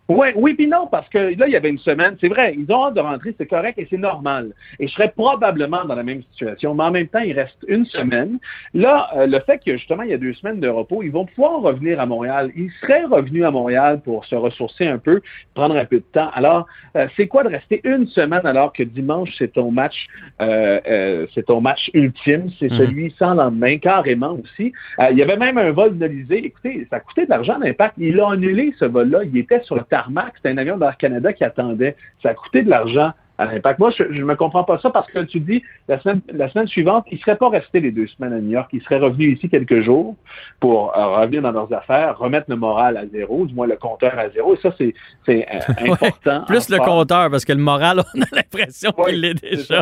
[0.10, 2.18] Oui, oui, puis non, parce que là, il y avait une semaine.
[2.20, 4.52] C'est vrai, ils ont hâte de rentrer, c'est correct et c'est normal.
[4.80, 7.86] Et je serais probablement dans la même situation, mais en même temps, il reste une
[7.86, 8.38] semaine.
[8.74, 11.26] Là, euh, le fait que justement, il y a deux semaines de repos, ils vont
[11.26, 12.52] pouvoir revenir à Montréal.
[12.54, 15.22] Ils seraient revenus à Montréal pour se ressourcer un peu,
[15.54, 16.30] prendre un peu de temps.
[16.34, 20.08] Alors, euh, c'est quoi de rester une semaine alors que dimanche, c'est ton match,
[20.42, 22.78] euh, euh, c'est ton match ultime, c'est Mhm.
[22.78, 24.74] celui sans lendemain, carrément aussi.
[25.12, 26.46] Il y avait même un vol de l'Elysée.
[26.46, 27.96] Écoutez, ça coûtait de l'argent l'impact.
[27.98, 29.20] Il a annulé ce vol-là.
[29.24, 30.34] Il était sur le tarmac.
[30.38, 31.96] C'était un avion d'Air Canada qui attendait.
[32.24, 33.78] Ça a coûté de l'argent à l'impact.
[33.78, 36.66] Moi, je ne me comprends pas ça parce que tu dis, la semaine, la semaine
[36.66, 38.70] suivante, ils ne seraient pas restés les deux semaines à New York.
[38.74, 40.16] Ils seraient revenus ici quelques jours
[40.60, 44.18] pour euh, revenir dans leurs affaires, remettre le moral à zéro, du moins le compteur
[44.18, 44.56] à zéro.
[44.56, 44.96] Et ça, c'est
[45.30, 45.60] euh,
[45.92, 46.46] important.
[46.48, 49.76] Plus le compteur, parce que le moral, on a l'impression Ouais, qu'il l'est c'est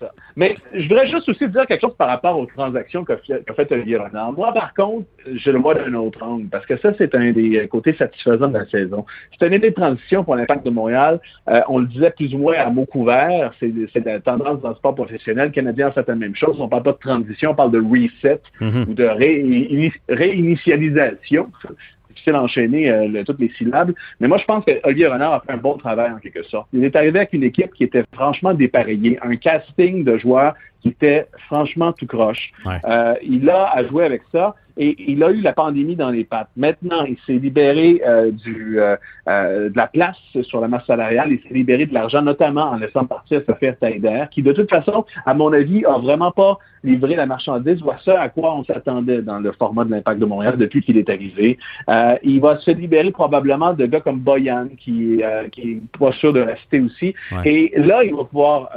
[0.00, 0.12] ça.
[0.36, 3.72] Mais je voudrais juste aussi dire quelque chose par rapport aux transactions qu'a fait, fait
[3.72, 4.32] Olivier Renard.
[4.32, 7.66] Moi, par contre, je le vois d'un autre angle, parce que ça, c'est un des
[7.68, 9.04] côtés satisfaisants de la saison.
[9.32, 11.20] C'est une année de transition pour l'Impact de Montréal.
[11.48, 13.52] Euh, on le disait plus ou moins à mots couverts.
[13.60, 13.72] C'est,
[14.04, 15.48] la tendance dans le sport professionnel.
[15.48, 16.56] Le Canadien a fait la même chose.
[16.60, 18.88] On parle pas de transition, on parle de reset mm-hmm.
[18.88, 19.04] ou de
[20.08, 21.50] réinitialisation
[22.18, 23.92] difficile d'enchaîner euh, toutes les syllabes.
[24.20, 26.68] Mais moi, je pense que Olivier Renard a fait un bon travail en quelque sorte.
[26.72, 30.88] Il est arrivé avec une équipe qui était franchement dépareillée, un casting de joueurs qui
[30.88, 32.52] était franchement tout croche.
[32.66, 36.24] Euh, il a à jouer avec ça et il a eu la pandémie dans les
[36.24, 36.48] pattes.
[36.56, 38.96] Maintenant, il s'est libéré euh, du, euh,
[39.28, 42.76] euh, de la place sur la masse salariale, il s'est libéré de l'argent, notamment en
[42.76, 47.16] laissant partir Sophie Taider, qui de toute façon, à mon avis, a vraiment pas livré
[47.16, 50.26] la marchandise ou à ce à quoi on s'attendait dans le format de l'impact de
[50.26, 51.58] Montréal depuis qu'il est arrivé.
[52.22, 56.40] il va se libérer probablement de gars comme Boyan, qui, qui est pas sûr de
[56.40, 57.14] rester aussi.
[57.44, 58.70] Et là, il va pouvoir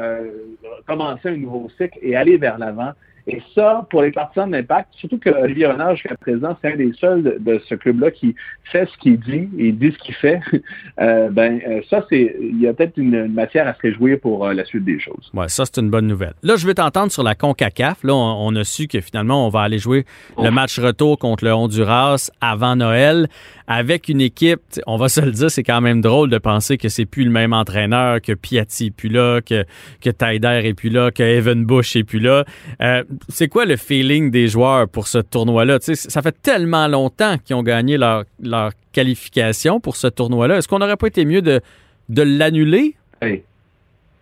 [0.88, 2.94] commencer un nouveau cycle et aller vers l'avant.
[3.28, 6.76] Et ça, pour les partisans de l'impact, surtout que Olivier Renard, jusqu'à présent, c'est un
[6.76, 10.40] des seuls de, ce club-là qui fait ce qu'il dit et dit ce qu'il fait,
[11.02, 14.46] euh, ben euh, ça, c'est il y a peut-être une, matière à se réjouir pour
[14.46, 15.30] euh, la suite des choses.
[15.34, 16.34] Ouais, ça, c'est une bonne nouvelle.
[16.44, 18.04] Là, je vais t'entendre sur la CONCACAF.
[18.04, 20.06] Là, on, a su que finalement, on va aller jouer
[20.42, 23.28] le match retour contre le Honduras avant Noël
[23.68, 26.90] avec une équipe, on va se le dire, c'est quand même drôle de penser que
[26.90, 29.64] c'est plus le même entraîneur, que Piatti est plus là, que,
[30.02, 32.44] que Taider est plus là, que Evan Bush est plus là
[33.30, 35.80] c'est quoi le feeling des joueurs pour ce tournoi-là?
[35.82, 38.26] Ça fait tellement longtemps qu'ils ont gagné leur,
[38.92, 40.58] qualification pour ce tournoi-là.
[40.58, 41.62] Est-ce qu'on n'aurait pas été mieux de,
[42.10, 42.96] l'annuler?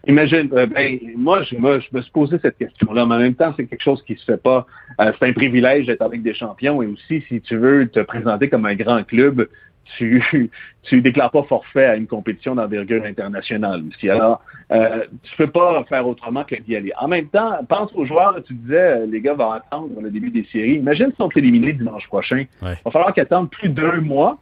[0.07, 3.65] Imagine, euh, ben, moi, je, me suis posé cette question-là, mais en même temps, c'est
[3.65, 4.65] quelque chose qui se fait pas.
[5.01, 8.47] Euh, c'est un privilège d'être avec des champions et aussi, si tu veux te présenter
[8.47, 9.47] comme un grand club,
[9.97, 10.23] tu
[10.83, 14.09] tu déclares pas forfait à une compétition d'envergure internationale aussi.
[14.09, 16.91] Alors, euh, tu peux pas faire autrement que d'y aller.
[16.99, 20.31] En même temps, pense aux joueurs, tu disais, euh, les gars vont attendre le début
[20.31, 20.75] des séries.
[20.75, 22.45] Imagine s'ils sont éliminés dimanche prochain.
[22.61, 24.39] Il va falloir qu'ils attendent plus d'un mois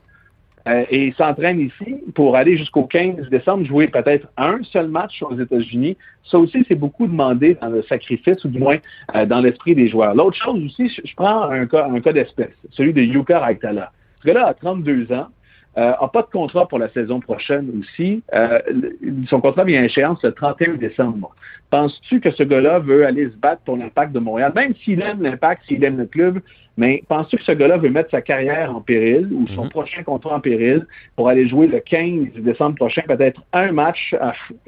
[0.67, 5.39] euh, et s'entraînent ici pour aller jusqu'au 15 décembre jouer peut-être un seul match aux
[5.39, 5.95] États-Unis.
[6.29, 8.77] Ça aussi, c'est beaucoup demandé dans le sacrifice, ou du moins
[9.15, 10.13] euh, dans l'esprit des joueurs.
[10.13, 13.91] L'autre chose aussi, je, prends un cas, un cas d'espèce, celui de Yuka Raitala.
[14.21, 15.27] Ce gars-là a 32 ans
[15.77, 18.23] n'a euh, pas de contrat pour la saison prochaine aussi.
[18.33, 18.59] Euh,
[19.29, 21.35] son contrat vient à échéance le 31 décembre.
[21.69, 25.21] Penses-tu que ce gars-là veut aller se battre pour l'impact de Montréal, même s'il aime
[25.21, 26.39] l'impact, s'il aime le club,
[26.77, 29.69] mais penses-tu que ce gars-là veut mettre sa carrière en péril ou son mhm.
[29.69, 30.85] prochain contrat en péril
[31.15, 34.15] pour aller jouer le 15 décembre prochain, peut-être un match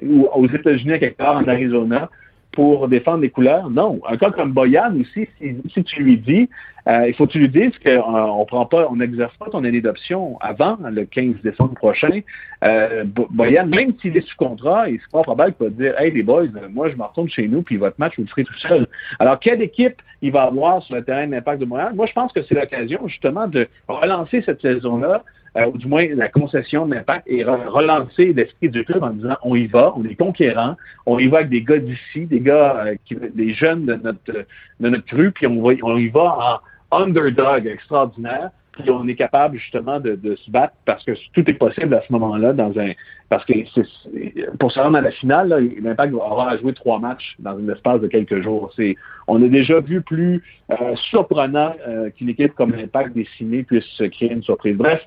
[0.02, 2.10] aux États-Unis, quelque part en Arizona,
[2.52, 3.70] pour défendre les couleurs?
[3.70, 4.02] Non.
[4.08, 6.50] Un cas comme Boyan aussi, si, tu lui dis,
[6.88, 9.64] euh, il faut que tu lui dises qu'on euh, prend pas, on n'exerce pas ton
[9.64, 12.22] année d'option avant le 15 décembre prochain.
[12.64, 16.12] Euh, Boyan, même s'il est sous contrat, il se croit probable qu'il va dire Hey
[16.12, 18.58] les boys, moi je me retourne chez nous, puis votre match, vous le ferez tout
[18.58, 18.88] seul.
[19.20, 21.94] Alors, quelle équipe il va avoir sur le terrain d'impact de Montréal?
[21.96, 25.24] Moi, je pense que c'est l'occasion justement de relancer cette saison-là
[25.58, 29.36] euh, ou du moins la concession de l'impact, et relancer l'esprit du club en disant
[29.44, 32.86] on y va, on est conquérant, on y va avec des gars d'ici, des gars,
[32.86, 34.46] euh, qui, des jeunes de notre,
[34.80, 39.16] de notre cru, puis on, va, on y va en underdog extraordinaire, puis on est
[39.16, 42.78] capable justement de, de se battre parce que tout est possible à ce moment-là dans
[42.80, 42.92] un
[43.30, 43.54] parce que
[44.58, 47.70] pour se rendre à la finale, l'Impact va avoir à jouer trois matchs dans un
[47.70, 48.72] espace de quelques jours.
[48.76, 48.96] C'est,
[49.28, 51.76] on a déjà vu plus euh, surprenant
[52.18, 54.76] qu'une équipe comme l'Impact dessinée puisse se créer une surprise.
[54.76, 55.06] Bref,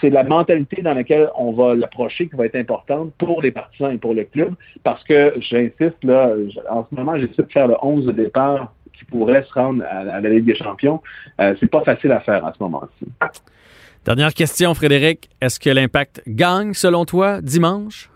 [0.00, 3.92] c'est la mentalité dans laquelle on va l'approcher qui va être importante pour les partisans
[3.92, 6.32] et pour le club, parce que j'insiste, là,
[6.68, 10.20] en ce moment, j'essaie de faire le 11 de départ qui pourrait se rendre à,
[10.20, 11.00] la Ligue des champions.
[11.40, 13.06] Euh, c'est pas facile à faire en ce moment-ci.
[14.04, 15.30] Dernière question, Frédéric.
[15.40, 18.10] Est-ce que l'impact gagne, selon toi, dimanche?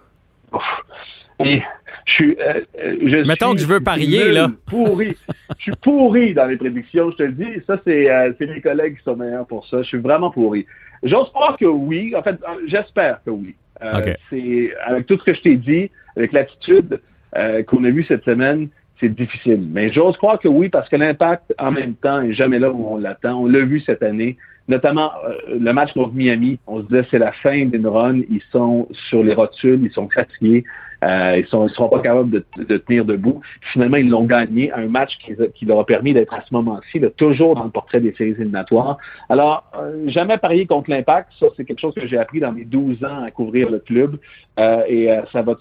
[2.06, 4.50] Je suis, euh, je Mettons que je veux parier, là.
[4.66, 5.16] Pourri.
[5.58, 7.62] je suis pourri dans les prédictions, je te le dis.
[7.66, 9.78] Ça, c'est euh, mes collègues qui sont meilleurs pour ça.
[9.82, 10.66] Je suis vraiment pourri.
[11.04, 12.14] J'ose croire que oui.
[12.16, 13.54] En fait, euh, j'espère que oui.
[13.82, 17.00] Euh, c'est avec tout ce que je t'ai dit, avec l'attitude
[17.36, 18.68] euh, qu'on a vue cette semaine,
[19.00, 19.68] c'est difficile.
[19.70, 22.86] Mais j'ose croire que oui, parce que l'impact, en même temps, est jamais là où
[22.88, 23.34] on l'attend.
[23.34, 24.36] On l'a vu cette année,
[24.68, 25.10] notamment
[25.48, 26.58] le match contre Miami.
[26.66, 28.20] On se disait c'est la fin d'une run.
[28.30, 30.64] Ils sont sur les rotules, ils sont fatigués.
[31.04, 33.40] Euh, ils ne seront pas capables de, tenir debout.
[33.72, 37.54] finalement, ils l'ont gagné, un match qui, leur a permis d'être à ce moment-ci toujours
[37.54, 38.98] dans le portrait des séries éliminatoires.
[39.28, 42.64] Alors, euh, jamais parier contre l'impact, ça c'est quelque chose que j'ai appris dans mes
[42.64, 44.18] 12 ans à couvrir le club.
[44.58, 45.54] Euh, et ça va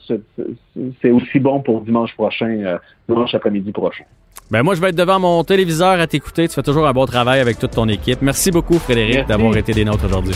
[1.01, 2.77] c'est aussi bon pour dimanche prochain,
[3.07, 4.03] dimanche après-midi prochain.
[4.51, 6.47] Ben moi, je vais être devant mon téléviseur à t'écouter.
[6.47, 8.21] Tu fais toujours un bon travail avec toute ton équipe.
[8.21, 10.35] Merci beaucoup, Frédéric, d'avoir été des nôtres aujourd'hui.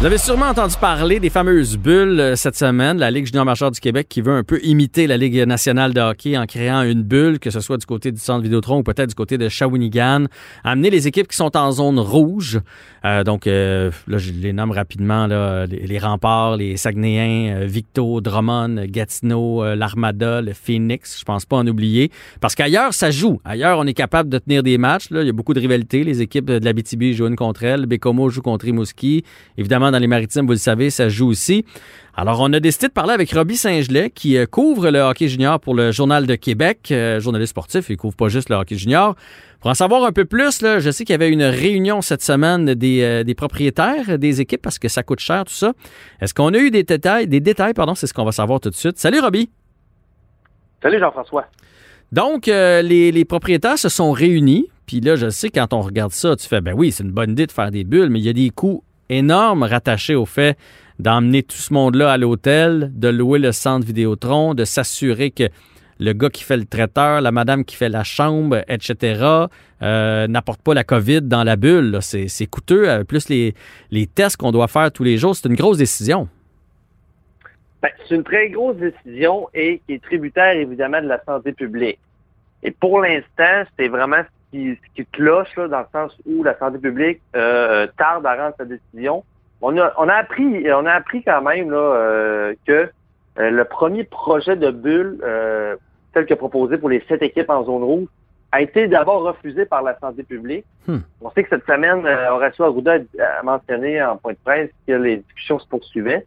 [0.00, 3.70] Vous avez sûrement entendu parler des fameuses bulles euh, cette semaine, la Ligue junior majeure
[3.70, 7.02] du Québec qui veut un peu imiter la Ligue nationale de hockey en créant une
[7.02, 10.24] bulle, que ce soit du côté du centre Vidéotron ou peut-être du côté de Shawinigan,
[10.64, 12.60] amener les équipes qui sont en zone rouge.
[13.04, 18.22] Euh, donc euh, là, je les nomme rapidement, là, les, les remparts, les Saguenayens, Victo,
[18.22, 22.10] Drummond, Gatineau, l'Armada, le Phoenix, je pense pas en oublier.
[22.40, 23.38] Parce qu'ailleurs, ça joue.
[23.44, 25.08] Ailleurs, on est capable de tenir des matchs.
[25.10, 26.04] Il y a beaucoup de rivalités.
[26.04, 27.84] Les équipes de la BTB jouent une contre elle.
[27.84, 29.24] Bécomo joue contre Rimouski.
[29.58, 31.64] Évidemment, dans les maritimes, vous le savez, ça joue aussi.
[32.14, 35.60] Alors, on a décidé de parler avec Robbie Saint-Gelais, qui euh, couvre le hockey junior
[35.60, 39.14] pour le Journal de Québec, euh, journaliste sportif, il couvre pas juste le hockey junior.
[39.60, 42.22] Pour en savoir un peu plus, là, je sais qu'il y avait une réunion cette
[42.22, 45.72] semaine des, euh, des propriétaires des équipes parce que ça coûte cher, tout ça.
[46.20, 47.26] Est-ce qu'on a eu des détails?
[47.26, 48.98] Des détails, pardon, c'est ce qu'on va savoir tout de suite.
[48.98, 49.50] Salut, Robbie!
[50.82, 51.46] Salut Jean-François.
[52.10, 54.68] Donc, euh, les, les propriétaires se sont réunis.
[54.86, 57.30] Puis là, je sais, quand on regarde ça, tu fais, ben oui, c'est une bonne
[57.30, 60.56] idée de faire des bulles, mais il y a des coûts énormes rattachés au fait
[60.98, 65.44] d'emmener tout ce monde-là à l'hôtel, de louer le centre Vidéotron, de s'assurer que
[65.98, 69.48] le gars qui fait le traiteur, la madame qui fait la chambre, etc.,
[69.82, 71.98] euh, n'apporte pas la COVID dans la bulle.
[72.00, 73.54] C'est coûteux, euh, plus les,
[73.90, 75.36] les tests qu'on doit faire tous les jours.
[75.36, 76.28] C'est une grosse décision.
[77.82, 81.98] Ben, c'est une très grosse décision et qui est tributaire évidemment de la santé publique.
[82.62, 84.78] Et pour l'instant, c'est vraiment qui,
[85.12, 89.24] cloche là, dans le sens où la santé publique euh, tarde à rendre sa décision.
[89.62, 92.90] On a, on a appris, on a appris quand même là, euh, que
[93.38, 95.76] euh, le premier projet de bulle, euh,
[96.12, 98.08] tel que proposé pour les sept équipes en zone rouge,
[98.52, 100.64] a été d'abord refusé par la santé publique.
[100.88, 100.98] Hmm.
[101.20, 104.92] On sait que cette semaine, euh, Horacio Arruda a mentionné en point de presse que
[104.92, 106.26] les discussions se poursuivaient.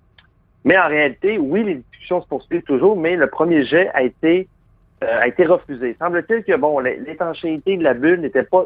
[0.64, 4.48] Mais en réalité, oui, les discussions se poursuivent toujours, mais le premier jet a été
[5.04, 5.96] euh, a été refusé.
[6.00, 8.66] Semble-t-il que bon, l'é- l'étanchéité de la bulle n'était pas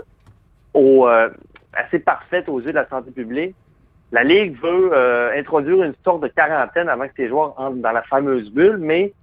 [0.76, 1.30] euh,
[1.74, 3.56] assez parfaite aux yeux de la santé publique.
[4.12, 7.92] La Ligue veut euh, introduire une sorte de quarantaine avant que ces joueurs entrent dans
[7.92, 9.14] la fameuse bulle, mais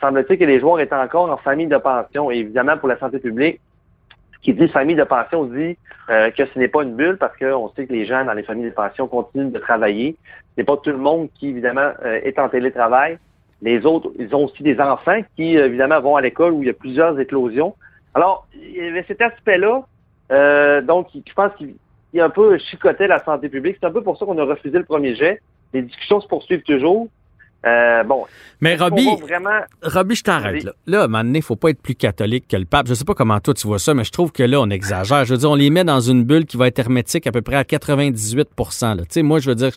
[0.00, 2.30] semble-t-il que les joueurs étaient encore en famille de pension.
[2.30, 3.60] Et évidemment, pour la santé publique,
[4.40, 5.76] qui dit famille de pension dit
[6.08, 8.70] que ce n'est pas une bulle parce qu'on sait que les gens dans les familles
[8.70, 10.16] de pension continuent de travailler.
[10.54, 13.18] Ce n'est pas tout le monde qui, évidemment, est en télétravail.
[13.62, 16.66] Les autres, ils ont aussi des enfants qui, euh, évidemment, vont à l'école où il
[16.66, 17.74] y a plusieurs éclosions.
[18.14, 19.84] Alors, il y avait cet aspect-là,
[20.32, 21.74] euh, donc, je pense qu'il
[22.12, 23.76] il a un peu chicoté la santé publique.
[23.80, 25.40] C'est un peu pour ça qu'on a refusé le premier jet.
[25.72, 27.08] Les discussions se poursuivent toujours.
[27.66, 28.24] Euh, bon,
[28.62, 29.60] Mais Robbie, vraiment...
[29.82, 30.72] Robbie, je t'arrête là.
[30.86, 32.86] Là, à un moment donné, il faut pas être plus catholique que le pape.
[32.88, 35.24] Je sais pas comment toi tu vois ça, mais je trouve que là, on exagère.
[35.26, 37.42] Je veux dire, on les met dans une bulle qui va être hermétique à peu
[37.42, 38.48] près à 98
[38.82, 38.96] là.
[38.96, 39.72] Tu sais, moi, je veux dire,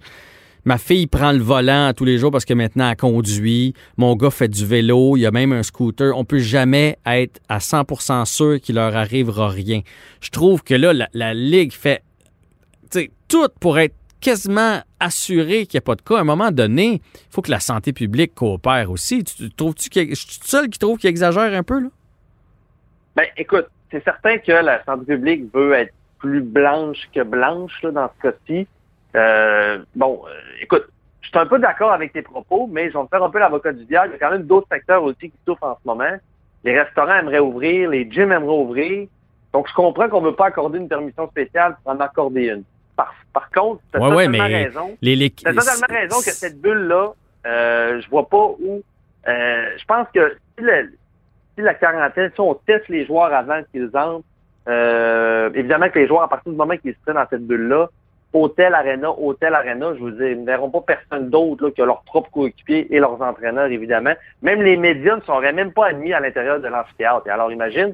[0.65, 3.73] ma fille prend le volant tous les jours parce que maintenant elle conduit.
[3.97, 5.17] Mon gars fait du vélo.
[5.17, 6.15] Il y a même un scooter.
[6.17, 9.81] On peut jamais être à 100% sûr qu'il leur arrivera rien.
[10.21, 12.03] Je trouve que là, la, Ligue fait
[13.27, 16.17] tout pour être quasiment assuré qu'il n'y a pas de cas.
[16.17, 19.23] À un moment donné, il faut que la santé publique coopère aussi.
[19.23, 21.89] Tu, tu trouves-tu que je suis seul qui trouve qu'il exagère un peu, là?
[23.15, 27.91] Ben, écoute, c'est certain que la santé publique veut être plus blanche que blanche là,
[27.91, 28.67] dans ce cas-ci.
[29.15, 30.85] Euh, bon, euh, écoute,
[31.21, 33.39] je suis un peu d'accord avec tes propos, mais je vais me faire un peu
[33.39, 34.09] l'avocat du diable.
[34.09, 36.17] Il y a quand même d'autres secteurs aussi qui souffrent en ce moment.
[36.63, 39.07] Les restaurants aimeraient ouvrir, les gyms aimeraient ouvrir.
[39.53, 42.63] Donc, je comprends qu'on ne veut pas accorder une permission spéciale pour en accorder une.
[42.95, 44.97] Par, par contre, tu as Ouais, ouais, totalement mais raison.
[45.01, 47.11] Les, les- T'as totalement raison que cette bulle-là,
[47.45, 48.81] euh, je vois pas où.
[49.27, 50.91] euh, je pense que si, le-
[51.55, 54.23] si la quarantaine, si on teste les joueurs avant qu'ils entrent,
[54.67, 57.89] euh, évidemment que les joueurs, à partir du moment qu'ils seraient dans cette bulle-là,
[58.33, 62.01] hôtel, arena, hôtel, arena, je vous dis, ils ne verront pas personne d'autre que leurs
[62.01, 64.13] propres coéquipiers et leurs entraîneurs, évidemment.
[64.41, 67.29] Même les médias ne seraient même pas admis à l'intérieur de l'amphithéâtre.
[67.29, 67.93] Alors, imagine.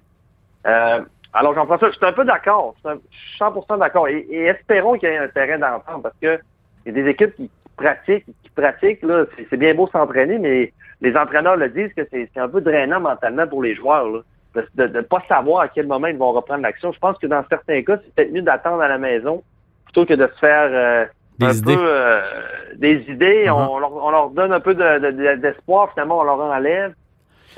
[0.66, 1.02] Euh,
[1.34, 2.74] alors, Jean-François, je suis un peu d'accord.
[2.78, 4.08] Je suis un- je suis 100% d'accord.
[4.08, 6.40] Et, espérons qu'il y ait un terrain d'entente parce que
[6.86, 10.74] il y a des équipes qui pratiquent, qui pratiquent, là, c'est bien beau s'entraîner, mais
[11.02, 14.24] les entraîneurs le disent que c'est un peu drainant mentalement pour les joueurs,
[14.56, 16.92] de ne pas savoir à quel moment ils vont reprendre l'action.
[16.92, 19.44] Je pense que dans certains cas, c'est peut-être mieux d'attendre à la maison
[19.92, 21.06] plutôt que de se faire euh,
[21.40, 21.76] Des un idées.
[21.76, 22.22] peu euh,
[22.78, 23.44] des idées.
[23.48, 23.54] Mhm.
[23.54, 26.94] on, leur, on leur donne un peu de- de- de- d'espoir, finalement, on leur enlève.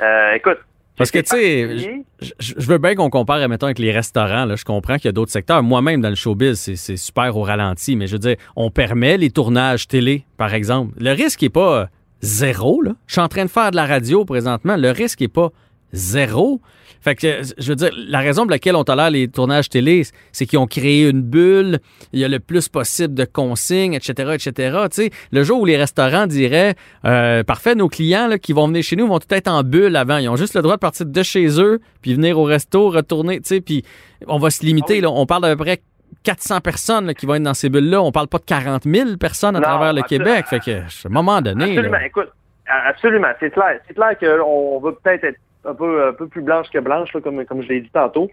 [0.01, 0.57] Euh, écoute.
[0.97, 2.03] Parce que, tu sais.
[2.39, 4.45] Je, veux bien qu'on compare, mettons, avec les restaurants.
[4.45, 4.55] Là.
[4.55, 5.63] Je comprends qu'il y a d'autres secteurs.
[5.63, 7.95] Moi-même, dans le showbiz, c'est, c'est super au ralenti.
[7.95, 10.93] Mais je veux dire, on permet les tournages télé, par exemple.
[10.99, 11.85] Le risque n'est pas euh,
[12.21, 12.81] zéro.
[12.83, 12.91] Là.
[13.07, 14.75] Je suis en train de faire de la radio présentement.
[14.77, 15.49] Le risque n'est pas
[15.93, 16.61] zéro.
[17.01, 20.45] Fait que, je veux dire, la raison pour laquelle on tolère les tournages télé, c'est
[20.45, 21.79] qu'ils ont créé une bulle,
[22.13, 24.77] il y a le plus possible de consignes, etc., etc.
[24.91, 26.75] Tu sais, le jour où les restaurants diraient,
[27.05, 29.95] euh, parfait, nos clients là, qui vont venir chez nous vont tout être en bulle
[29.95, 30.17] avant.
[30.17, 33.41] Ils ont juste le droit de partir de chez eux, puis venir au resto, retourner,
[33.41, 33.83] tu sais, puis
[34.27, 34.99] on va se limiter.
[34.99, 35.81] Ah là, on parle d'à peu près
[36.23, 38.01] 400 personnes là, qui vont être dans ces bulles-là.
[38.01, 40.03] On parle pas de 40 000 personnes à Non, travers le.
[40.03, 40.45] Québec.
[40.47, 41.97] Fait que, à un moment donné, Absolument.
[42.05, 42.29] Écoute,
[42.67, 43.27] absolument.
[43.39, 43.79] C'est clair.
[43.87, 47.21] C'est clair qu'on veut peut-être être un peu, un peu plus blanche que blanche, là,
[47.21, 48.29] comme, comme je l'ai dit tantôt.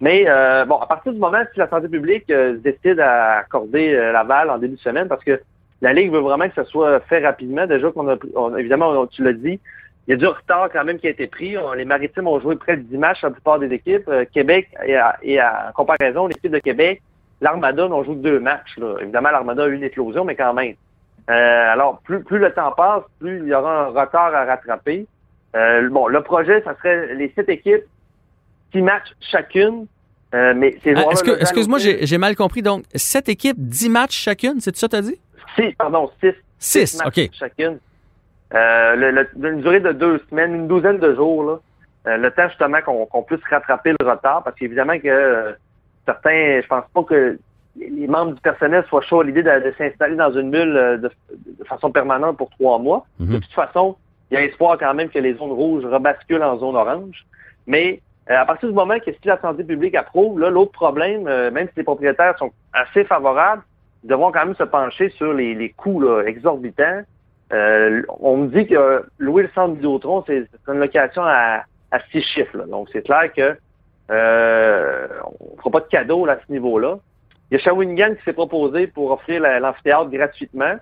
[0.00, 3.94] Mais euh, bon, à partir du moment si la santé publique euh, décide à accorder
[3.94, 5.40] euh, l'aval en début de semaine, parce que
[5.80, 9.22] la Ligue veut vraiment que ça soit fait rapidement, déjà qu'on a, on- évidemment, tu
[9.24, 9.60] l'as dit,
[10.06, 11.56] il y a du retard quand même qui a été pris.
[11.76, 14.08] Les Maritimes ont joué près de 10 matchs la plupart des équipes.
[14.08, 17.02] Euh, Québec, et, à, et à- en comparaison, l'équipe de Québec,
[17.40, 18.78] l'Armada ont joué deux matchs.
[18.78, 18.94] Là.
[19.02, 20.74] Évidemment, l'Armada a eu une éclosion, mais quand même.
[21.28, 25.06] Euh, alors, plus, plus le temps passe, plus il y aura un retard à rattraper.
[25.56, 27.84] Euh, bon, le projet, ça serait les sept équipes
[28.72, 29.86] qui matchent chacune.
[30.34, 32.60] Euh, mais ces Ah, joueurs-là, est-ce que- là, excuse-moi, j'ai mal compris.
[32.60, 35.18] Donc, sept équipes, 10 matchs chacune, c'est ça que tu as dit?
[35.56, 36.34] Six, pardon, six.
[36.58, 37.30] Six, matchs OK.
[37.32, 37.78] chacune.
[38.54, 41.60] Euh, le- le- une durée de deux semaines, une douzaine de jours, là.
[42.06, 45.52] Euh, le temps justement qu'on puisse rattraper le retard, parce qu'évidemment que euh,
[46.06, 47.38] certains, je pense pas que
[47.76, 50.96] les membres du personnel soient chauds à l'idée de, de s'installer dans une bulle euh,
[50.96, 51.10] de,
[51.58, 53.06] de façon permanente pour trois mois.
[53.18, 53.34] Mhm.
[53.34, 53.96] De toute façon,
[54.30, 57.24] il y a espoir quand même que les zones rouges rebasculent en zone orange.
[57.66, 58.00] Mais
[58.30, 61.50] euh, à partir du moment que si la santé publique approuve, là, l'autre problème, euh,
[61.50, 63.62] même si les propriétaires sont assez favorables,
[64.04, 67.02] ils devront quand même se pencher sur les, les coûts là, exorbitants.
[67.52, 72.00] Euh, on me dit que louer le centre Vidéotron, c'est c'est une location à, à
[72.12, 72.58] six chiffres.
[72.58, 72.66] là.
[72.66, 73.56] Donc, c'est clair que
[74.10, 75.08] euh,
[75.40, 76.98] on ne fera pas de cadeau à ce niveau-là.
[77.50, 80.74] Il y a Shawinigan qui s'est proposé pour offrir la- l'amphithéâtre gratuitement,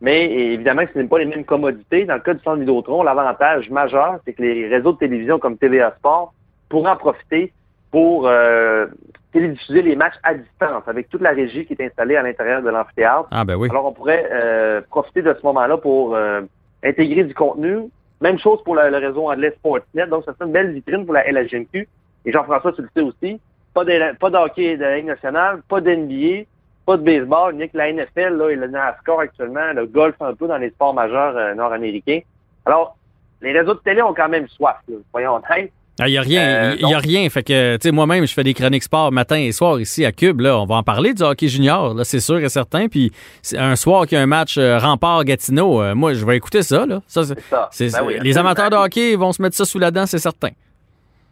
[0.00, 2.04] mais évidemment, ce n'est pas les mêmes commodités.
[2.04, 5.56] Dans le cas du centre Vidéotron, l'avantage majeur, c'est que les réseaux de télévision comme
[5.56, 6.34] TVA Sport
[6.68, 7.52] pourront en profiter
[7.90, 8.86] pour euh,
[9.32, 12.68] télédiffuser les matchs à distance avec toute la régie qui est installée à l'intérieur de
[12.68, 13.28] l'amphithéâtre.
[13.30, 13.68] Ah, ben oui.
[13.70, 16.42] Alors, on pourrait euh, profiter de ce moment-là pour euh,
[16.82, 17.88] intégrer du contenu.
[18.20, 20.06] Même chose pour le, le réseau anglais Sportsnet.
[20.06, 21.88] Donc, ça serait une belle vitrine pour la LHGMQ.
[22.26, 23.40] Et Jean-François, tu le sais aussi,
[23.74, 26.44] pas de, pas de hockey de la Ligue nationale, pas d'NBA,
[26.86, 30.34] pas de baseball, ni que la NFL là, et le NASCAR actuellement, le golf un
[30.34, 32.20] peu dans les sports majeurs euh, nord-américains.
[32.66, 32.96] Alors,
[33.42, 35.72] les réseaux de télé ont quand même soif, là, voyons honnêtes.
[36.00, 36.42] Il n'y a rien.
[36.42, 37.28] Euh, Il y a rien.
[37.30, 40.10] Fait que, tu sais, moi-même, je fais des chroniques sport matin et soir ici à
[40.10, 40.40] Cube.
[40.40, 42.88] Là, on va en parler du hockey junior, là, c'est sûr et certain.
[42.88, 43.12] Puis
[43.56, 46.84] un soir qu'il y a un match euh, Rempart-Gatineau, euh, moi, je vais écouter ça.
[46.84, 47.00] Là.
[47.06, 47.68] Ça, c'est- ça.
[47.70, 50.18] c'est- Ben oui, les amateurs de hockey vont se mettre ça sous la dent, c'est
[50.18, 50.48] certain.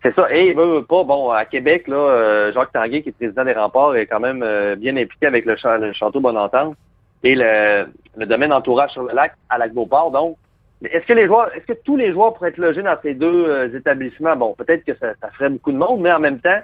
[0.03, 0.26] C'est ça.
[0.34, 3.44] Et il veut, veut pas, bon, à Québec, là, euh, Jacques Tanguay, qui est président
[3.44, 6.76] des remparts, est quand même euh, bien impliqué avec le, cha- le Château Bonentente
[7.22, 7.86] et le,
[8.16, 10.11] le domaine entourage sur le lac à Lac-Beauport.
[10.11, 10.36] Donc,
[10.84, 13.44] est-ce que les joueurs, est-ce que tous les joueurs pourraient être logés dans ces deux
[13.48, 14.34] euh, établissements?
[14.34, 16.59] Bon, peut-être que ça, ça ferait beaucoup de monde, mais en même temps,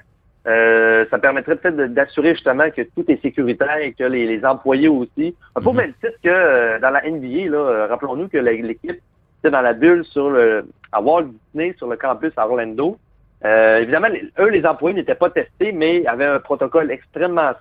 [0.49, 4.89] euh, ça permettrait peut-être d'assurer justement que tout est sécuritaire et que les, les employés
[4.89, 5.37] aussi.
[5.55, 5.79] Un peu au Mhm.
[5.79, 8.99] même titre que euh, dans la NBA, là, rappelons-nous que l'équipe
[9.41, 12.97] était dans la bulle sur le à Walt Disney, sur le campus à Orlando.
[13.45, 17.53] Euh, évidemment, les- eux, les employés n'étaient pas testés, mais avaient un protocole extrêmement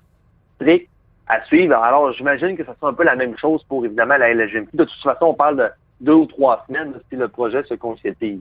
[0.55, 0.89] strict
[1.27, 1.75] à suivre.
[1.75, 4.75] Alors, j'imagine que ça sera un peu la même chose pour, évidemment, la LGMQ.
[4.75, 5.67] De toute façon, on parle de
[6.01, 8.39] deux ou trois semaines si le projet se concrétise.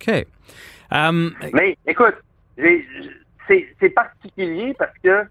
[0.00, 0.26] OK.
[0.90, 2.14] Um, Mais, écoute,
[2.58, 5.22] c'est particulier parce que,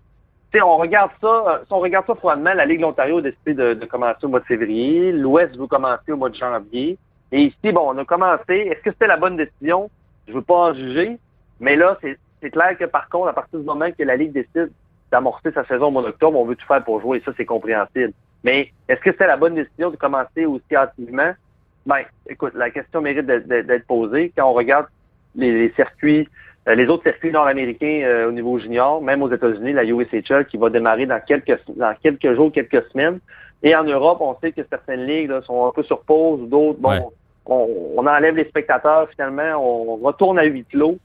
[0.51, 3.19] tu sais, on regarde ça, euh, si on regarde ça froidement, la Ligue de l'Ontario
[3.19, 6.35] a décidé de, de commencer au mois de février, l'Ouest veut commencer au mois de
[6.35, 6.97] janvier,
[7.31, 8.53] et ici, bon, on a commencé.
[8.55, 9.89] Est-ce que c'était la bonne décision?
[10.27, 11.17] Je veux pas en juger,
[11.59, 14.31] mais là, c'est c'est clair que par contre, à partir du moment que la Ligue
[14.31, 14.71] décide
[15.11, 17.45] d'amorcer sa saison au mois d'octobre, on veut tout faire pour jouer, et ça, c'est
[17.45, 18.13] compréhensible.
[18.43, 21.31] Mais est-ce que c'était la bonne décision de commencer aussi hâtivement?
[21.85, 24.31] Ben, écoute, la question mérite d'être- posée.
[24.37, 24.85] Quand on regarde
[25.35, 26.29] les, les circuits,
[26.67, 30.55] euh, les autres circuits nord-américains euh, au niveau junior, même aux États-Unis, la USHL qui
[30.57, 33.19] va démarrer dans quelques dans quelques jours, quelques semaines.
[33.63, 36.79] Et en Europe, on sait que certaines ligues là, sont un peu sur pause, d'autres,
[36.79, 37.01] bon, Ouais.
[37.47, 40.97] on, on enlève les spectateurs finalement, on retourne à huis clos.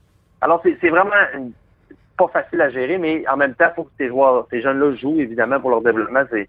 [0.45, 1.09] Alors, c'est vraiment
[2.17, 4.95] pas facile à gérer, mais en même temps, il faut que ces joueurs, ces jeunes-là
[4.95, 6.47] jouent, évidemment, pour leur développement, c'est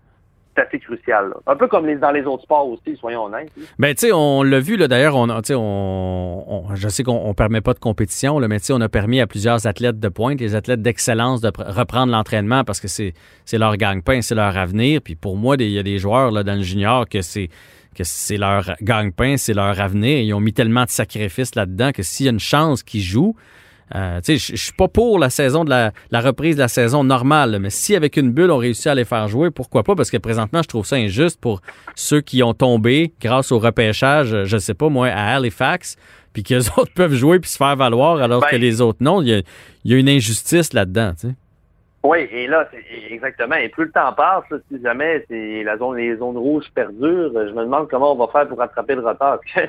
[0.58, 1.32] assez crucial.
[1.46, 3.50] Un peu comme dans les autres sports aussi, soyons honnêtes.
[3.78, 7.32] Ben, tu sais, on l'a vu, là, d'ailleurs, on, on, on- je sais qu'on ne
[7.32, 10.54] permet pas de compétition, là, mais on a permis à plusieurs athlètes de pointe, les
[10.54, 13.12] athlètes d'excellence, de pr- reprendre l'entraînement parce que c'est
[13.58, 15.00] leur gagne-pain, c'est leur avenir.
[15.02, 17.48] Puis pour moi, il y a des joueurs là, dans le junior que c'est
[17.94, 20.18] que c'est leur gagne-pain, c'est leur avenir.
[20.20, 23.34] Ils ont mis tellement de sacrifices là-dedans que s'il y a une chance qu'ils jouent,
[23.94, 27.58] Euh, je suis pas pour la saison de la, la reprise de la saison normale,
[27.60, 29.94] mais si avec une bulle, on réussit à les faire jouer, pourquoi pas?
[29.94, 31.60] Parce que présentement, je trouve ça injuste pour
[31.94, 35.96] ceux qui ont tombé grâce au repêchage, euh, je sais pas moi, à Halifax,
[36.32, 38.98] puis que les autres peuvent jouer puis se faire valoir alors Ben- que les autres
[39.00, 39.22] non.
[39.22, 39.38] Il y a,
[39.84, 41.34] il y a une injustice là-dedans, tu sais.
[42.02, 42.68] Oui, et là,
[43.10, 43.56] exactement.
[43.56, 47.32] Et plus le temps passe, là, si jamais c'est la zone, les zones rouges perdurent,
[47.34, 49.38] je me demande comment on va faire pour rattraper le retard.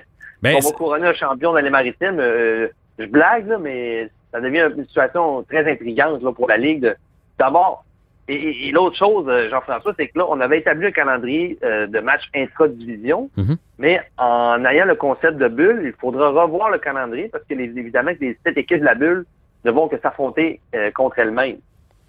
[0.44, 2.20] Ben, on va c'est- couronner un champion dans les maritimes.
[2.20, 2.68] euh,
[3.00, 6.82] je blague, là, mais ça devient une situation très intrigante là, pour la Ligue.
[6.82, 6.96] de-
[7.40, 7.86] D'abord,
[8.28, 11.58] et, et- et l'autre chose, euh, Jean-François, c'est que là, on avait établi un calendrier
[11.64, 13.58] euh, de matchs intra-division, Mhm.
[13.78, 17.66] mais en ayant le concept de bulle, il faudra revoir le calendrier parce que les,
[17.66, 19.26] évidemment que les sept équipes de la bulle
[19.66, 21.58] ne vont que s'affronter euh, contre elles-mêmes.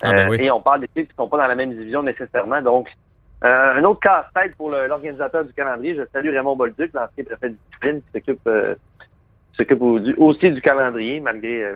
[0.03, 0.37] Ah, ben Euh.
[0.39, 2.63] Et on parle d'équipes qui ne sont pas dans la même division nécessairement.
[2.63, 2.89] Donc,
[3.43, 5.95] un autre casse-tête pour l'organisateur du calendrier.
[5.95, 8.49] Je salue Raymond Bolduc, l'ancien préfet de discipline, qui s'occupe
[9.59, 11.75] s'occupe aussi du calendrier, malgré euh,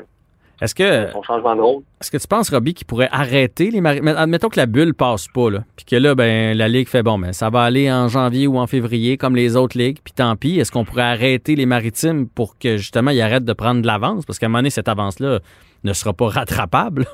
[0.61, 1.83] Est-ce que, son changement de rôle.
[2.01, 4.09] est-ce que tu penses, Robbie, qu'il pourrait arrêter les maritimes?
[4.09, 7.19] Admettons que la bulle passe pas, là, puis que là, ben, la Ligue fait bon,
[7.19, 10.37] ben, ça va aller en janvier ou en février, comme les autres ligues, puis tant
[10.37, 10.59] pis.
[10.59, 14.25] Est-ce qu'on pourrait arrêter les maritimes pour que, justement, ils arrêtent de prendre de l'avance?
[14.25, 15.41] Parce qu'à un moment donné, cette avance-là
[15.85, 17.07] ne sera pas rattrapable.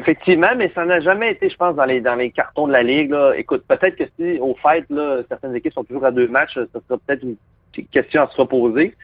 [0.00, 2.82] Effectivement, mais ça n'a jamais été, je pense, dans les dans les cartons de la
[2.82, 3.10] Ligue.
[3.10, 3.34] Là.
[3.36, 6.80] Écoute, peut-être que si au fait, là, certaines équipes sont toujours à deux matchs, ça
[6.88, 7.36] sera peut-être une
[7.88, 8.94] question à se reposer.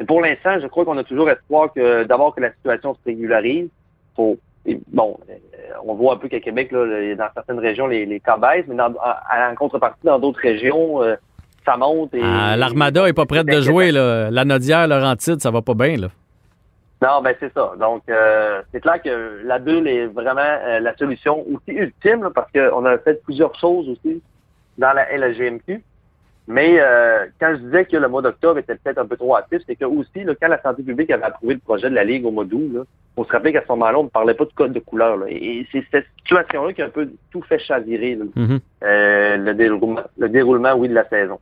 [0.00, 3.00] Mais pour l'instant, je crois qu'on a toujours espoir que d'abord que la situation se
[3.06, 3.68] régularise.
[4.16, 5.34] Faut, et bon, euh,
[5.84, 8.74] on voit un peu qu'à Québec, là, dans certaines régions, les, les cas baissent, mais
[8.76, 11.16] dans, en, en contrepartie, dans d'autres régions, euh,
[11.64, 12.14] ça monte.
[12.14, 14.30] Et, Ah, L'Armada est pas prête de jouer, là.
[14.30, 16.08] La Nodière, Laurentide, ça va pas bien, là.
[17.00, 17.72] Non, ben c'est ça.
[17.78, 22.30] Donc, euh, c'est clair que la bulle est vraiment euh, la solution aussi ultime, là,
[22.34, 24.20] parce qu'on a fait plusieurs choses aussi
[24.78, 25.80] dans la LGMQ.
[26.50, 29.60] Mais euh, quand je disais que le mois d'octobre était peut-être un peu trop actif,
[29.66, 32.24] c'est que aussi, là, quand la santé publique avait approuvé le projet de la Ligue
[32.24, 32.86] au mois d'août,
[33.18, 35.18] on se rappelait qu'à ce moment-là, on ne parlait pas de code de couleur.
[35.18, 35.26] là.
[35.28, 38.60] Et, c'est cette situation-là qui a un peu tout fait chavirer là, Mhm.
[38.82, 41.38] euh, le, déroulement, le déroulement, oui, de la saison.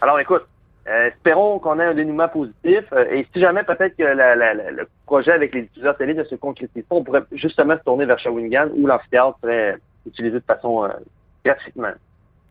[0.00, 0.46] Alors, écoute,
[0.88, 2.84] euh, espérons qu'on ait un dénouement positif.
[2.94, 6.14] euh, et si jamais peut-être que la- la- la- le projet avec les diffuseurs télé
[6.14, 9.76] ne se concrétise pas, on pourrait justement se tourner vers Shawinigan où l'amphithéâtre serait
[10.06, 10.88] utilisé de façon euh,
[11.44, 11.90] gratuitement.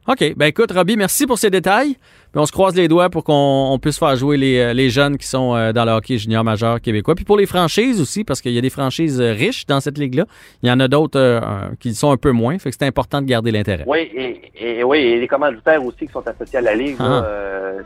[0.10, 0.34] OK.
[0.36, 1.94] Ben écoute, Robbie, merci pour ces détails.
[2.32, 4.90] Puis on se croise les doigts pour qu'on on puisse faire jouer les, euh, les
[4.90, 7.14] jeunes qui sont euh, dans le hockey junior majeur québécois.
[7.16, 9.98] Puis pour les franchises aussi, parce qu'il y a des franchises euh, riches dans cette
[10.00, 10.26] ligue-là.
[10.64, 11.40] Il y en a d'autres euh,
[11.80, 12.58] qui sont un peu moins.
[12.58, 13.84] Fait que c'est important de garder l'intérêt.
[13.88, 14.42] Oui, et,
[14.80, 17.04] et oui, et les commanditaires aussi qui sont associés à la Ligue, Ah.
[17.04, 17.80] là, euh,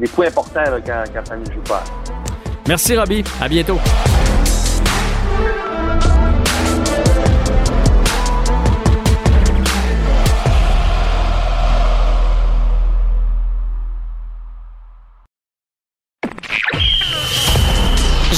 [0.00, 1.84] des points importants là, quand, quand ça ne joue pas.
[2.66, 3.24] Merci, Robbie.
[3.40, 3.78] À bientôt.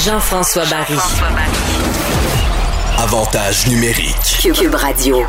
[0.05, 0.97] Jean-François Barry.
[2.97, 4.15] Avantage numérique.
[4.53, 5.23] Cube Radio.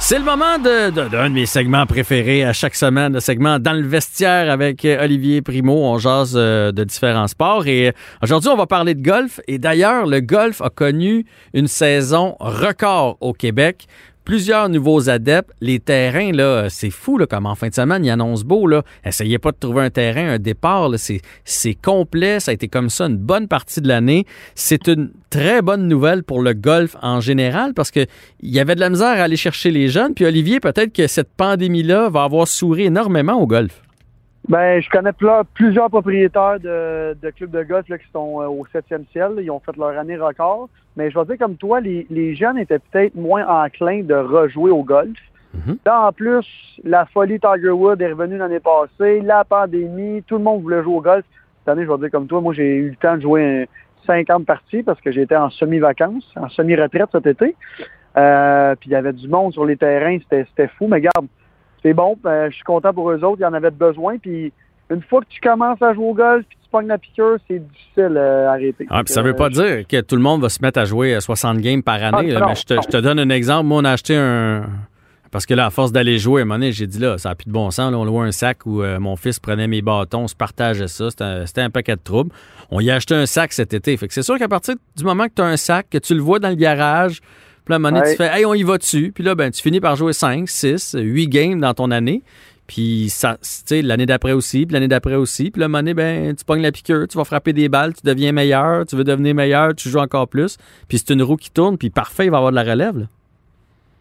[0.00, 3.58] C'est le moment de- de- d'un de, mes segments préférés à chaque semaine, le segment
[3.58, 5.74] Dans le vestiaire avec euh, Olivier Primo.
[5.84, 7.92] On jase euh, de différents sports et euh,
[8.22, 9.40] aujourd'hui, on va parler de golf.
[9.48, 13.86] Et d'ailleurs, le golf a connu une saison record au Québec.
[14.28, 15.52] Plusieurs nouveaux adeptes.
[15.62, 18.82] Les terrains, là, c'est fou, comme en fin de semaine, ils annoncent beau, là.
[19.02, 20.90] Essayez pas de trouver un terrain, un départ.
[20.98, 22.38] C'est, complet.
[22.38, 24.26] Ça a été comme ça une bonne partie de l'année.
[24.54, 28.04] C'est une très bonne nouvelle pour le golf en général parce que
[28.40, 30.12] il y avait de la misère à aller chercher les jeunes.
[30.12, 33.80] Puis Olivier, peut-être que cette pandémie-là va avoir souri énormément au golf.
[34.46, 35.12] Ben, je connais
[35.54, 39.32] plusieurs propriétaires de, de clubs de golf là, qui sont euh, au septième ciel.
[39.40, 40.68] Ils ont fait leur année record.
[40.96, 44.70] Mais je vais dire comme toi, les, les jeunes étaient peut-être moins enclins de rejouer
[44.70, 45.18] au golf.
[45.54, 45.78] Mhm.
[45.84, 46.46] Là, en plus,
[46.84, 50.94] la folie Tiger Woods est revenue l'année passée, la pandémie, tout le monde voulait jouer
[50.94, 51.24] au golf.
[51.60, 53.64] Cette année, je vais dire comme toi, moi, j'ai eu le temps de jouer un
[54.06, 57.54] 50 parties parce que j'étais en semi-vacances, en semi-retraite cet été.
[58.16, 60.86] Euh, puis il y avait du monde sur les terrains, c'était c'était fou.
[60.88, 61.26] Mais regarde,
[61.82, 64.18] c'est bon, euh, je suis content pour eux autres, il y en avait besoin.
[64.18, 64.52] Puis
[64.90, 67.58] une fois que tu commences à jouer au golf, puis tu pognes la piqûre, c'est
[67.58, 68.86] difficile euh, à arrêter.
[68.90, 70.84] Ah, puis ça Euh, veut pas dire que tout le monde va se mettre à
[70.84, 72.30] jouer à 60 games par année.
[72.30, 72.80] Ah, là, non, mais je te, non.
[72.82, 73.66] je te donne un exemple.
[73.66, 74.64] Moi, on a acheté un.
[75.30, 77.28] Parce que là, à force d'aller jouer à un moment donné, j'ai dit là, ça
[77.28, 77.92] n'a plus de bon sens.
[77.92, 80.88] Là, on louait un sac où euh, mon fils prenait mes bâtons, on se partageait
[80.88, 81.10] ça.
[81.10, 82.30] C'était un, c'était un paquet de troubles.
[82.70, 83.94] On y a acheté un sac cet été.
[83.98, 86.14] Fait que c'est sûr qu'à partir du moment que tu as un sac, que tu
[86.14, 87.20] le vois dans le garage,
[87.68, 88.10] puis là, donné, Ouais.
[88.10, 89.12] tu fais Hey, on y va dessus.
[89.14, 92.22] Puis là, ben, tu finis par jouer 5, 6, 8 games dans ton année.
[92.66, 93.38] Puis ça,
[93.70, 95.50] l'année d'après aussi, puis l'année d'après aussi.
[95.50, 98.32] Puis là, donné, ben, tu pognes la piqûre, tu vas frapper des balles, tu deviens
[98.32, 100.56] meilleur, tu veux devenir meilleur, tu joues encore plus.
[100.88, 102.98] Puis c'est une roue qui tourne, puis parfait, il va y avoir de la relève.
[102.98, 103.04] là.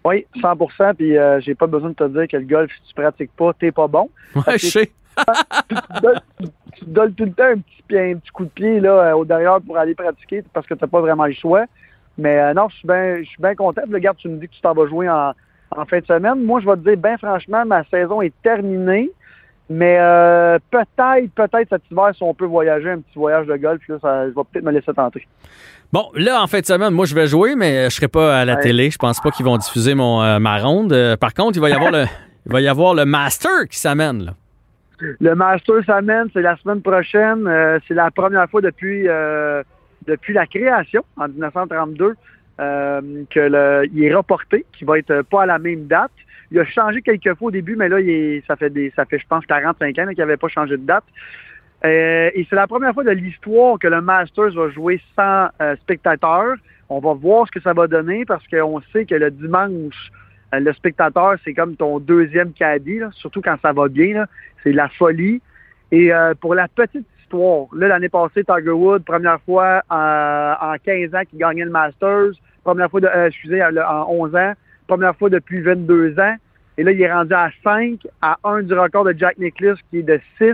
[0.06, 2.94] Oui, 100% Puis euh, j'ai pas besoin de te dire que le golf, si tu
[2.94, 4.10] pratiques pas, t'es pas bon.
[4.36, 4.92] Ouais, je sais.
[5.70, 5.76] tu,
[6.78, 9.18] tu te donnes tout le temps un petit, pied, un petit coup de pied là,
[9.18, 11.66] au derrière pour aller pratiquer parce que tu n'as pas vraiment le choix.
[12.18, 13.82] Mais non, je suis bien content.
[13.88, 15.34] Le garde, tu me dis que tu t'en vas jouer en,
[15.76, 16.44] en fin de semaine.
[16.44, 19.12] Moi, je vais te dire, bien franchement, ma saison est terminée.
[19.70, 23.82] Mais euh, peut-être, peut-être cet hiver, si on peut voyager, un petit voyage de golf,
[23.90, 25.28] là, ça, je vais peut-être me laisser tenter.
[25.92, 28.46] Bon, là, en fin de semaine, moi, je vais jouer, mais je serai pas à
[28.46, 28.90] la télé.
[28.90, 30.94] Je pense pas qu'ils vont diffuser mon, euh, ma ronde.
[30.94, 32.06] Euh, par contre, il va y avoir le,
[32.46, 34.24] il va y avoir le Master qui s'amène.
[34.24, 34.34] Là.
[35.00, 37.48] Le Master s'amène, c'est la semaine prochaine.
[37.88, 39.08] c'est la première fois depuis,
[40.08, 42.16] depuis la création, en 1932,
[42.58, 46.12] que le, il est reporté, qui va être pas à la même date.
[46.52, 47.98] Il a changé quelques fois au début, mais là,
[48.48, 51.04] ça fait je pense, 45 ans qu'il n'avait pas changé de date.
[51.86, 55.76] Euh, et c'est la première fois de l'histoire que le Masters va jouer sans euh,
[55.78, 56.56] spectateurs.
[56.90, 60.12] On va voir ce que ça va donner parce qu'on sait que le dimanche,
[60.56, 64.26] euh, le spectateur, c'est comme ton deuxième caddie, surtout quand ça va bien.
[64.64, 65.42] C'est la folie.
[65.92, 71.22] Et pour la petite histoire, là, l'année passée, Tiger Woods, première fois en 15 ans
[71.30, 72.32] qu'il gagnait le Masters,
[72.64, 74.54] première fois, de, excusez, en 11 ans,
[74.88, 76.36] première fois depuis 22 ans.
[76.78, 80.00] Et là, il est rendu à 5, à 1 du record de Jack Nicklaus qui
[80.00, 80.54] est de 6.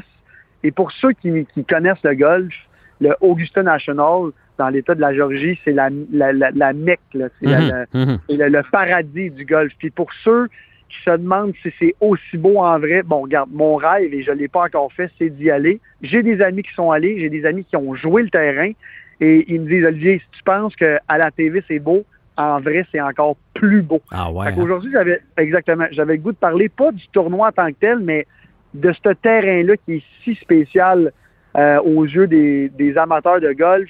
[0.63, 2.53] Et pour ceux qui, connaissent le golf,
[3.01, 7.85] le Augusta National, dans l'État de la Géorgie, c'est la, la, la, mecque, c'est mhm,
[7.93, 8.19] mhm.
[8.29, 9.73] le, paradis du golf.
[9.77, 10.47] Puis pour ceux
[10.93, 14.31] qui se demandent si c'est aussi beau en vrai, bon, regarde, mon rêve, et je
[14.31, 15.79] ne l'ai pas encore fait, c'est d'y aller.
[16.01, 18.71] J'ai des amis qui sont allés, j'ai des amis qui ont joué le terrain,
[19.19, 22.03] et ils me disent, Olivier, si tu penses qu'à la TV c'est beau,
[22.37, 24.01] en vrai, c'est encore plus beau.
[24.11, 24.47] Ah ouais.
[24.47, 24.55] Hein?
[24.57, 27.99] Aujourd'hui, j'avais exactement, j'avais le goût de parler pas du tournoi en tant que tel,
[27.99, 28.25] mais
[28.73, 31.11] de ce terrain-là qui est si spécial
[31.55, 33.89] euh, aux yeux des, amateurs de golf.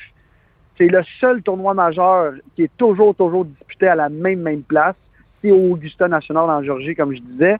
[0.77, 4.95] C'est le seul tournoi majeur qui est toujours, toujours disputé à la même, même place.
[5.43, 7.57] C'est au Augusta National en Georgie, comme je disais.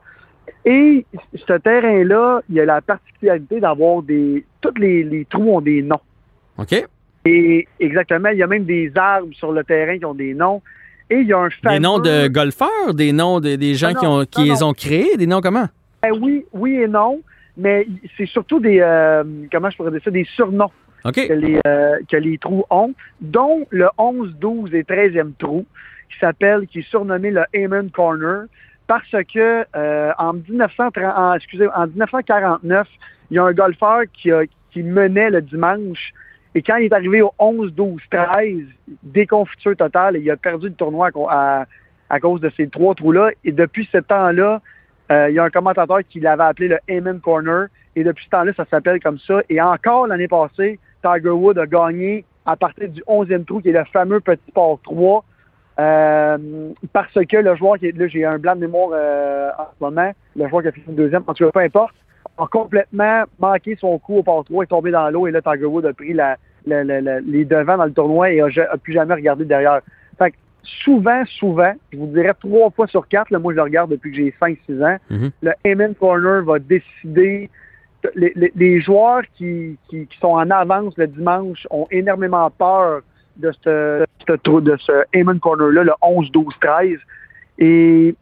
[0.64, 1.04] Et
[1.34, 4.44] ce terrain-là, il y a la particularité d'avoir des.
[4.60, 6.00] Tous les, les trous ont des noms.
[6.58, 6.86] OK.
[7.26, 10.62] Et exactement, il y a même des arbres sur le terrain qui ont des noms.
[11.10, 13.98] Et il y a un Des noms de golfeurs, des noms de, des gens ah
[13.98, 15.66] qui, ont, qui les ont créés, des noms comment?
[16.02, 17.20] Ben oui, oui et non,
[17.56, 19.22] mais c'est surtout des, euh,
[19.52, 20.70] comment je pourrais dire ça, des surnoms
[21.04, 25.66] que, les, euh, que les trous ont, dont le 11, 12 et 13e trou,
[26.10, 28.44] qui s'appelle, qui est surnommé le Amen Corner,
[28.86, 32.88] parce que euh, en, 1930, excusez, en 1949,
[33.30, 36.12] il y a un golfeur qui, a, qui menait le dimanche
[36.54, 38.62] et quand il est arrivé au 11, 12, 13,
[39.02, 41.66] déconfiture totale, il a perdu le tournoi à,
[42.08, 43.30] à, cause de ces trois trous-là.
[43.44, 44.60] Et depuis ce temps-là,
[45.10, 47.66] euh, il y a un commentateur qui l'avait appelé le Amen Corner.
[47.96, 49.42] Et depuis ce temps-là, ça s'appelle comme ça.
[49.48, 53.72] Et encore l'année passée, Tiger Wood a gagné à partir du 11e trou, qui est
[53.72, 55.24] le fameux petit port 3.
[55.78, 56.38] Euh,
[56.92, 59.84] parce que le joueur qui est là, j'ai un blanc de mémoire euh, en ce
[59.84, 61.94] moment, le joueur qui a fini deuxième, en tout cas, peu importe,
[62.38, 65.66] a complètement manqué son coup au port 3, est tombé dans l'eau et là, Tiger
[65.66, 68.48] Wood a pris la, les devants dans le tournoi et a,
[68.82, 69.80] plus jamais regardé derrière.
[70.18, 73.62] Fait que souvent, souvent, je vous dirais trois fois sur quatre, là, moi je le
[73.62, 75.30] regarde depuis que j'ai 5-6 ans, mm-hmm.
[75.42, 77.50] le Amen Corner va décider
[78.14, 83.00] les, joueurs qui, qui, sont en avance le dimanche ont énormément peur
[83.36, 84.04] de ce,
[84.60, 86.98] de ce Corner-là, le 11, 12, 13.
[87.58, 88.16] Et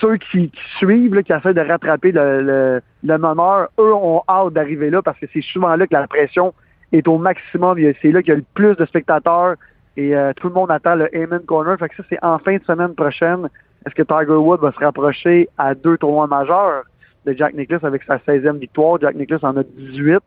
[0.00, 4.88] ceux qui, suivent, qui essaient de rattraper le, le, le meneur, eux ont hâte d'arriver
[4.88, 6.54] là parce que c'est souvent là que la pression
[6.92, 7.78] est au maximum.
[8.00, 9.56] C'est là qu'il y a le plus de spectateurs
[9.96, 11.76] et euh, tout le monde attend le Amen Corner.
[11.78, 13.48] Fait que ça, c'est en fin de semaine prochaine.
[13.84, 16.84] Est-ce que Tiger Woods va se rapprocher à deux tournois majeurs
[17.26, 18.98] de Jack Nicklaus avec sa 16e victoire?
[19.00, 20.20] Jack Nicklaus en a 18.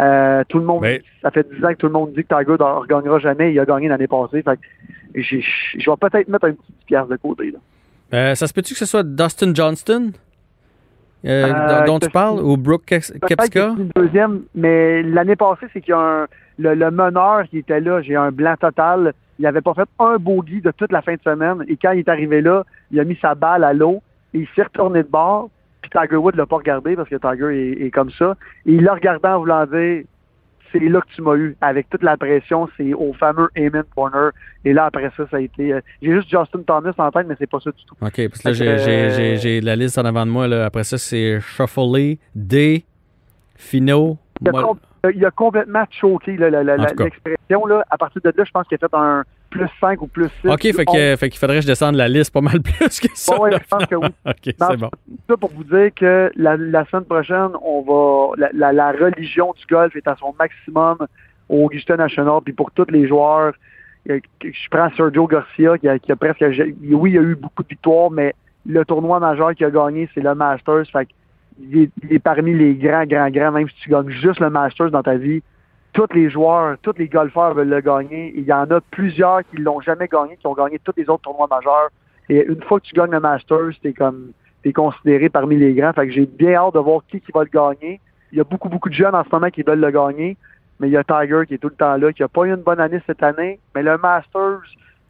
[0.00, 0.84] Euh, tout le monde,
[1.20, 3.52] ça fait 10 ans que tout le monde dit que Tiger ne regagnera jamais.
[3.52, 4.42] Il a gagné l'année passée.
[4.42, 4.58] Fait
[5.14, 7.50] je vais peut-être mettre un petit pierre de côté.
[7.50, 7.58] Là.
[8.14, 10.12] Euh, ça se peut-tu que ce soit Dustin Johnston?
[11.24, 12.40] Euh, euh, dont tu parles?
[12.40, 13.74] Ou Brooke Kepska?
[13.94, 16.26] deuxième, mais l'année passée, c'est qu'il y a un,
[16.58, 19.14] le, meneur qui était là, j'ai un blanc total.
[19.38, 21.64] Il n'avait pas fait un bogey de toute la fin de semaine.
[21.68, 24.02] Et quand il est arrivé là, il a mis sa balle à l'eau
[24.34, 25.48] et il s'est retourné de bord.
[25.92, 28.36] Tiger Wood l'a pas regardé parce que Tiger est, est comme ça.
[28.66, 30.04] Et il l'a regardé en voulant dire
[30.72, 31.56] c'est là que tu m'as eu.
[31.60, 34.30] Avec toute la pression, c'est au fameux Amen Corner.
[34.64, 35.72] Et là, après ça, ça a été.
[35.72, 37.94] Euh, j'ai juste Justin Thomas en tête, mais c'est pas ça du tout.
[38.00, 40.48] OK, parce que là, j'ai la liste en avant de moi.
[40.48, 40.64] Là.
[40.64, 42.84] Après ça, c'est Shuffley, D,
[43.56, 44.18] Fino.
[45.14, 47.66] Il a, complètement choqué l'expression.
[47.90, 50.48] À partir de là, je pense qu'il a fait un plus 5 ou plus 6.
[50.48, 53.08] OK, fait, que, fait qu'il faudrait que je descende la liste pas mal plus que
[53.14, 53.36] ça.
[53.40, 54.08] oui, je pense que oui.
[54.26, 54.90] OK, c'est bon.
[55.28, 59.66] Ça pour vous dire que la, la semaine prochaine, on va la, la, religion du
[59.66, 60.98] golf est à son maximum
[61.48, 62.40] au Augusta National.
[62.44, 63.52] Puis pour tous les joueurs,
[64.06, 66.40] je prends Sergio Garcia qui a, qui a presque...
[66.40, 68.34] Oui, il y a eu beaucoup de victoires, mais
[68.66, 70.86] le tournoi majeur qu'il a gagné, c'est le Masters.
[70.90, 71.08] Fait
[71.62, 75.02] il est, parmi les grands, grands, grands, même si tu gagnes juste le Masters dans
[75.02, 75.42] ta vie,
[75.92, 78.32] tous les joueurs, tous les golfeurs veulent le gagner.
[78.36, 81.22] Il y en a plusieurs qui l'ont jamais gagné, qui ont gagné tous les autres
[81.22, 81.90] tournois majeurs.
[82.28, 84.32] Et une fois que tu gagnes le Masters, t'es comme
[84.62, 85.92] t'es considéré parmi les grands.
[85.92, 88.00] Fait que j'ai bien hâte de voir qui, qui va le gagner.
[88.30, 90.36] Il y a beaucoup, beaucoup de jeunes en ce moment qui veulent le gagner,
[90.80, 92.50] mais il y a Tiger qui est tout le temps là, qui a pas eu
[92.50, 93.58] une bonne année cette année.
[93.74, 94.62] Mais le Masters,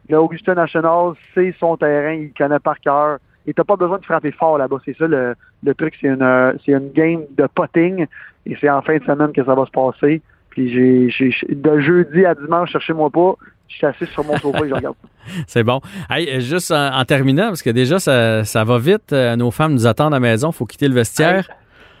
[0.09, 3.19] le Augusta National, c'est son terrain, il connaît par cœur.
[3.45, 4.77] Et t'as pas besoin de frapper fort là-bas.
[4.85, 8.05] C'est ça le, le truc, c'est une c'est une game de potting.
[8.45, 10.21] Et c'est en fin de semaine que ça va se passer.
[10.49, 13.35] Puis j'ai, j'ai de jeudi à dimanche, cherchez-moi pas.
[13.67, 14.95] Je suis assis sur mon sofa et je regarde.
[15.47, 15.81] C'est bon.
[16.09, 19.13] Hey, juste en, en, terminant, parce que déjà, ça, ça va vite.
[19.13, 20.51] Euh, nos femmes nous attendent à la maison.
[20.51, 21.49] Il faut quitter le vestiaire.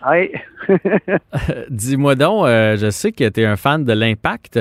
[0.05, 0.31] Hey.
[1.69, 4.59] Dis-moi donc, euh, je sais que tu es un fan de l'Impact.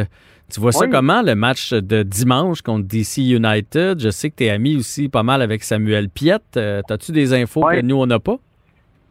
[0.53, 3.99] Tu vois ça comment, le match de dimanche contre DC United?
[4.01, 6.57] Je sais que tu es ami aussi pas mal avec Samuel Piette.
[6.57, 7.81] Euh, T'as-tu des infos Oui.
[7.81, 8.37] que nous, on n'a pas?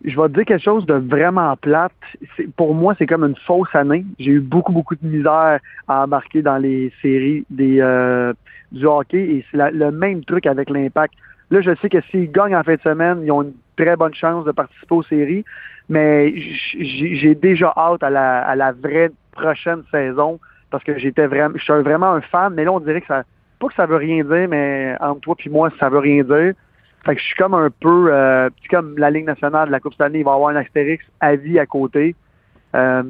[0.04, 1.92] je vais te dire quelque chose de vraiment plate.
[2.58, 4.06] Pour moi, c'est comme une fausse année.
[4.20, 8.34] J'ai eu beaucoup, beaucoup de misère à embarquer dans les séries des, euh,
[8.72, 11.14] du hockey et c'est le même truc avec l'impact.
[11.52, 14.14] Là, je sais que s'ils gagnent en fin de semaine, ils ont une très bonne
[14.14, 15.46] chance de participer aux séries,
[15.90, 20.40] mais j'ai j'ai déjà hâte à la, à la vraie prochaine saison
[20.72, 23.24] parce que j'étais vraiment, je suis vraiment un fan, mais là, on dirait que ça,
[23.60, 26.54] pas que ça veut rien dire, mais entre toi puis moi, ça veut rien dire.
[27.06, 29.94] Fait que je suis comme un peu, euh, comme la Ligue nationale de la Coupe
[29.96, 32.16] Stanley, il va y avoir un astérix à vie à côté.
[32.76, 33.04] Euh,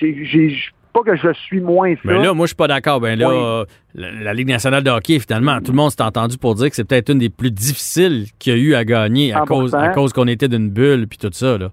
[0.00, 0.56] j'ai,
[0.92, 2.00] pas que je suis moins ça.
[2.04, 3.00] Mais là, moi, je suis pas d'accord.
[3.00, 3.34] Ben là, Oui.
[3.36, 6.70] euh, la, la Ligue nationale de hockey, finalement, tout le monde s'est entendu pour dire
[6.70, 9.46] que c'est peut-être une des plus difficiles qu'il y a eu à gagner à 100%.
[9.46, 11.58] cause, à cause qu'on était d'une bulle puis tout ça.
[11.58, 11.70] Là.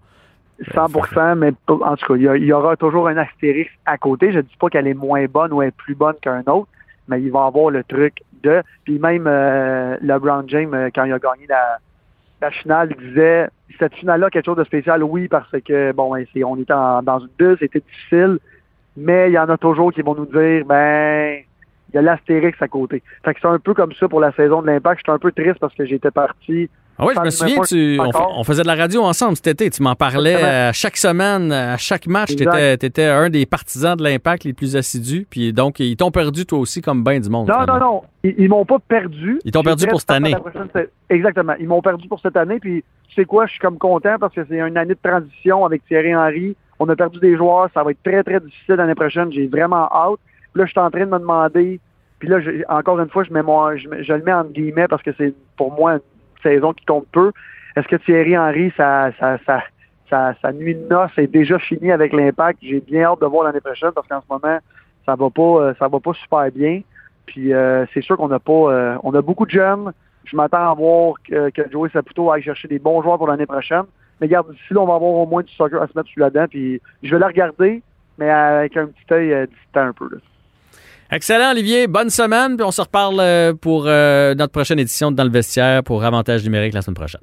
[0.63, 3.97] 100%, mais en tout cas, il y, a- il y aura toujours un astérix à
[3.97, 4.31] côté.
[4.31, 6.67] Je dis pas qu'elle est moins bonne ou elle est plus bonne qu'un autre,
[7.07, 8.61] mais il va avoir le truc de.
[8.83, 11.77] Puis même euh, LeBron James, euh, quand il a gagné la,
[12.41, 13.47] la finale, il disait
[13.79, 17.19] cette finale-là quelque chose de spécial, oui, parce que bon, ben, on était en- dans
[17.19, 18.37] une bulle, c'était difficile,
[18.95, 21.39] mais il y en a toujours qui vont nous dire ben
[21.91, 23.01] il y a l'astérix à côté.
[23.23, 24.99] Fait que c'est un peu comme ça pour la saison de l'impact.
[25.01, 28.43] J'étais un peu triste parce que j'étais parti Ah oui, je me souviens, tu, on,
[28.43, 29.69] faisait de la radio ensemble cet été.
[29.71, 32.35] Tu m'en parlais à chaque semaine, à chaque match.
[32.35, 35.25] Tu étais, un des partisans de l'impact les plus assidus.
[35.29, 37.47] Puis donc, ils t'ont perdu toi aussi comme bien du monde.
[37.47, 37.79] Non, finalement.
[37.79, 38.01] non, non.
[38.23, 39.39] Ils, ils m'ont pas perdu.
[39.43, 40.35] Ils t'ont perdu pour cette année.
[40.35, 40.69] prochaine
[41.09, 41.53] Exactement.
[41.59, 42.59] Ils m'ont perdu pour cette année.
[42.59, 45.65] Puis, tu sais quoi, je suis comme content parce que c'est une année de transition
[45.65, 46.55] avec Thierry Henry.
[46.79, 47.69] On a perdu des joueurs.
[47.73, 49.31] Ça va être très, très difficile l'année prochaine.
[49.31, 50.19] J'ai vraiment hâte.
[50.53, 51.79] Puis là, je suis en train de me demander.
[52.19, 52.37] Puis là,
[52.69, 55.33] encore une fois, je, mets mon, je, je le mets en guillemets parce que c'est
[55.57, 55.99] pour moi une
[56.43, 57.31] saison qui compte peu.
[57.75, 59.39] Est-ce que Thierry Henry, sa, sa,
[60.09, 62.59] sa, sa, nuit de noces est déjà finie avec l'impact?
[62.61, 64.59] J'ai bien hâte de voir l'année prochaine parce qu'en ce moment,
[65.05, 66.81] ça va pas, euh, ça va pas super bien.
[67.25, 69.91] Puis euh, c'est sûr qu'on n'a pas, euh, on a beaucoup de jeunes.
[70.25, 73.83] Je m'attends à voir que, Joey Saputo aille chercher des bons joueurs pour l'année prochaine.
[74.19, 76.21] Mais regarde, d'ici là, on va avoir au moins du soccer à se mettre sur
[76.21, 76.45] la dent.
[76.47, 77.81] Puis je vais la regarder,
[78.17, 80.09] mais avec un petit œil euh, distant un peu.
[80.11, 80.17] Là.
[81.11, 81.87] Excellent, Olivier.
[81.87, 82.55] Bonne semaine.
[82.55, 86.03] Puis on se reparle euh, pour euh, notre prochaine édition de Dans le vestiaire pour
[86.03, 87.21] Avantage numérique la semaine prochaine.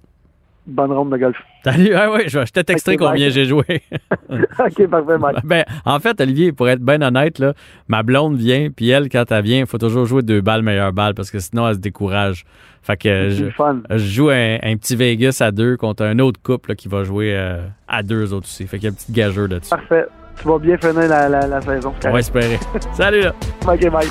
[0.67, 1.37] Bonne ronde de golf.
[1.65, 1.95] Salut.
[1.95, 3.65] Ah oui, je t'ai texté combien j'ai joué.
[4.31, 5.39] OK, parfait, Mike.
[5.45, 7.55] ben, en fait, Olivier, pour être bien honnête, là,
[7.89, 10.93] ma blonde vient, puis elle, quand elle vient, il faut toujours jouer deux balles, meilleure
[10.93, 12.45] balle, parce que sinon, elle se décourage.
[12.83, 13.47] Fait que je,
[13.91, 17.05] je joue un, un petit Vegas à deux contre un autre couple là, qui va
[17.05, 18.67] jouer euh, à deux autres aussi.
[18.67, 19.71] Fait qu'il y a une petite gageur là-dessus.
[19.71, 20.07] Parfait.
[20.41, 21.93] Tu vas bien finir la, la, la saison.
[22.01, 22.59] c'est On va espérer.
[22.95, 23.35] Salut là!
[23.67, 24.09] OK, bye.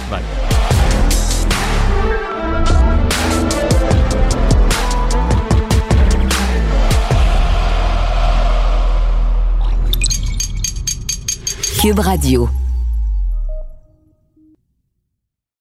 [11.82, 12.50] Cube Radio.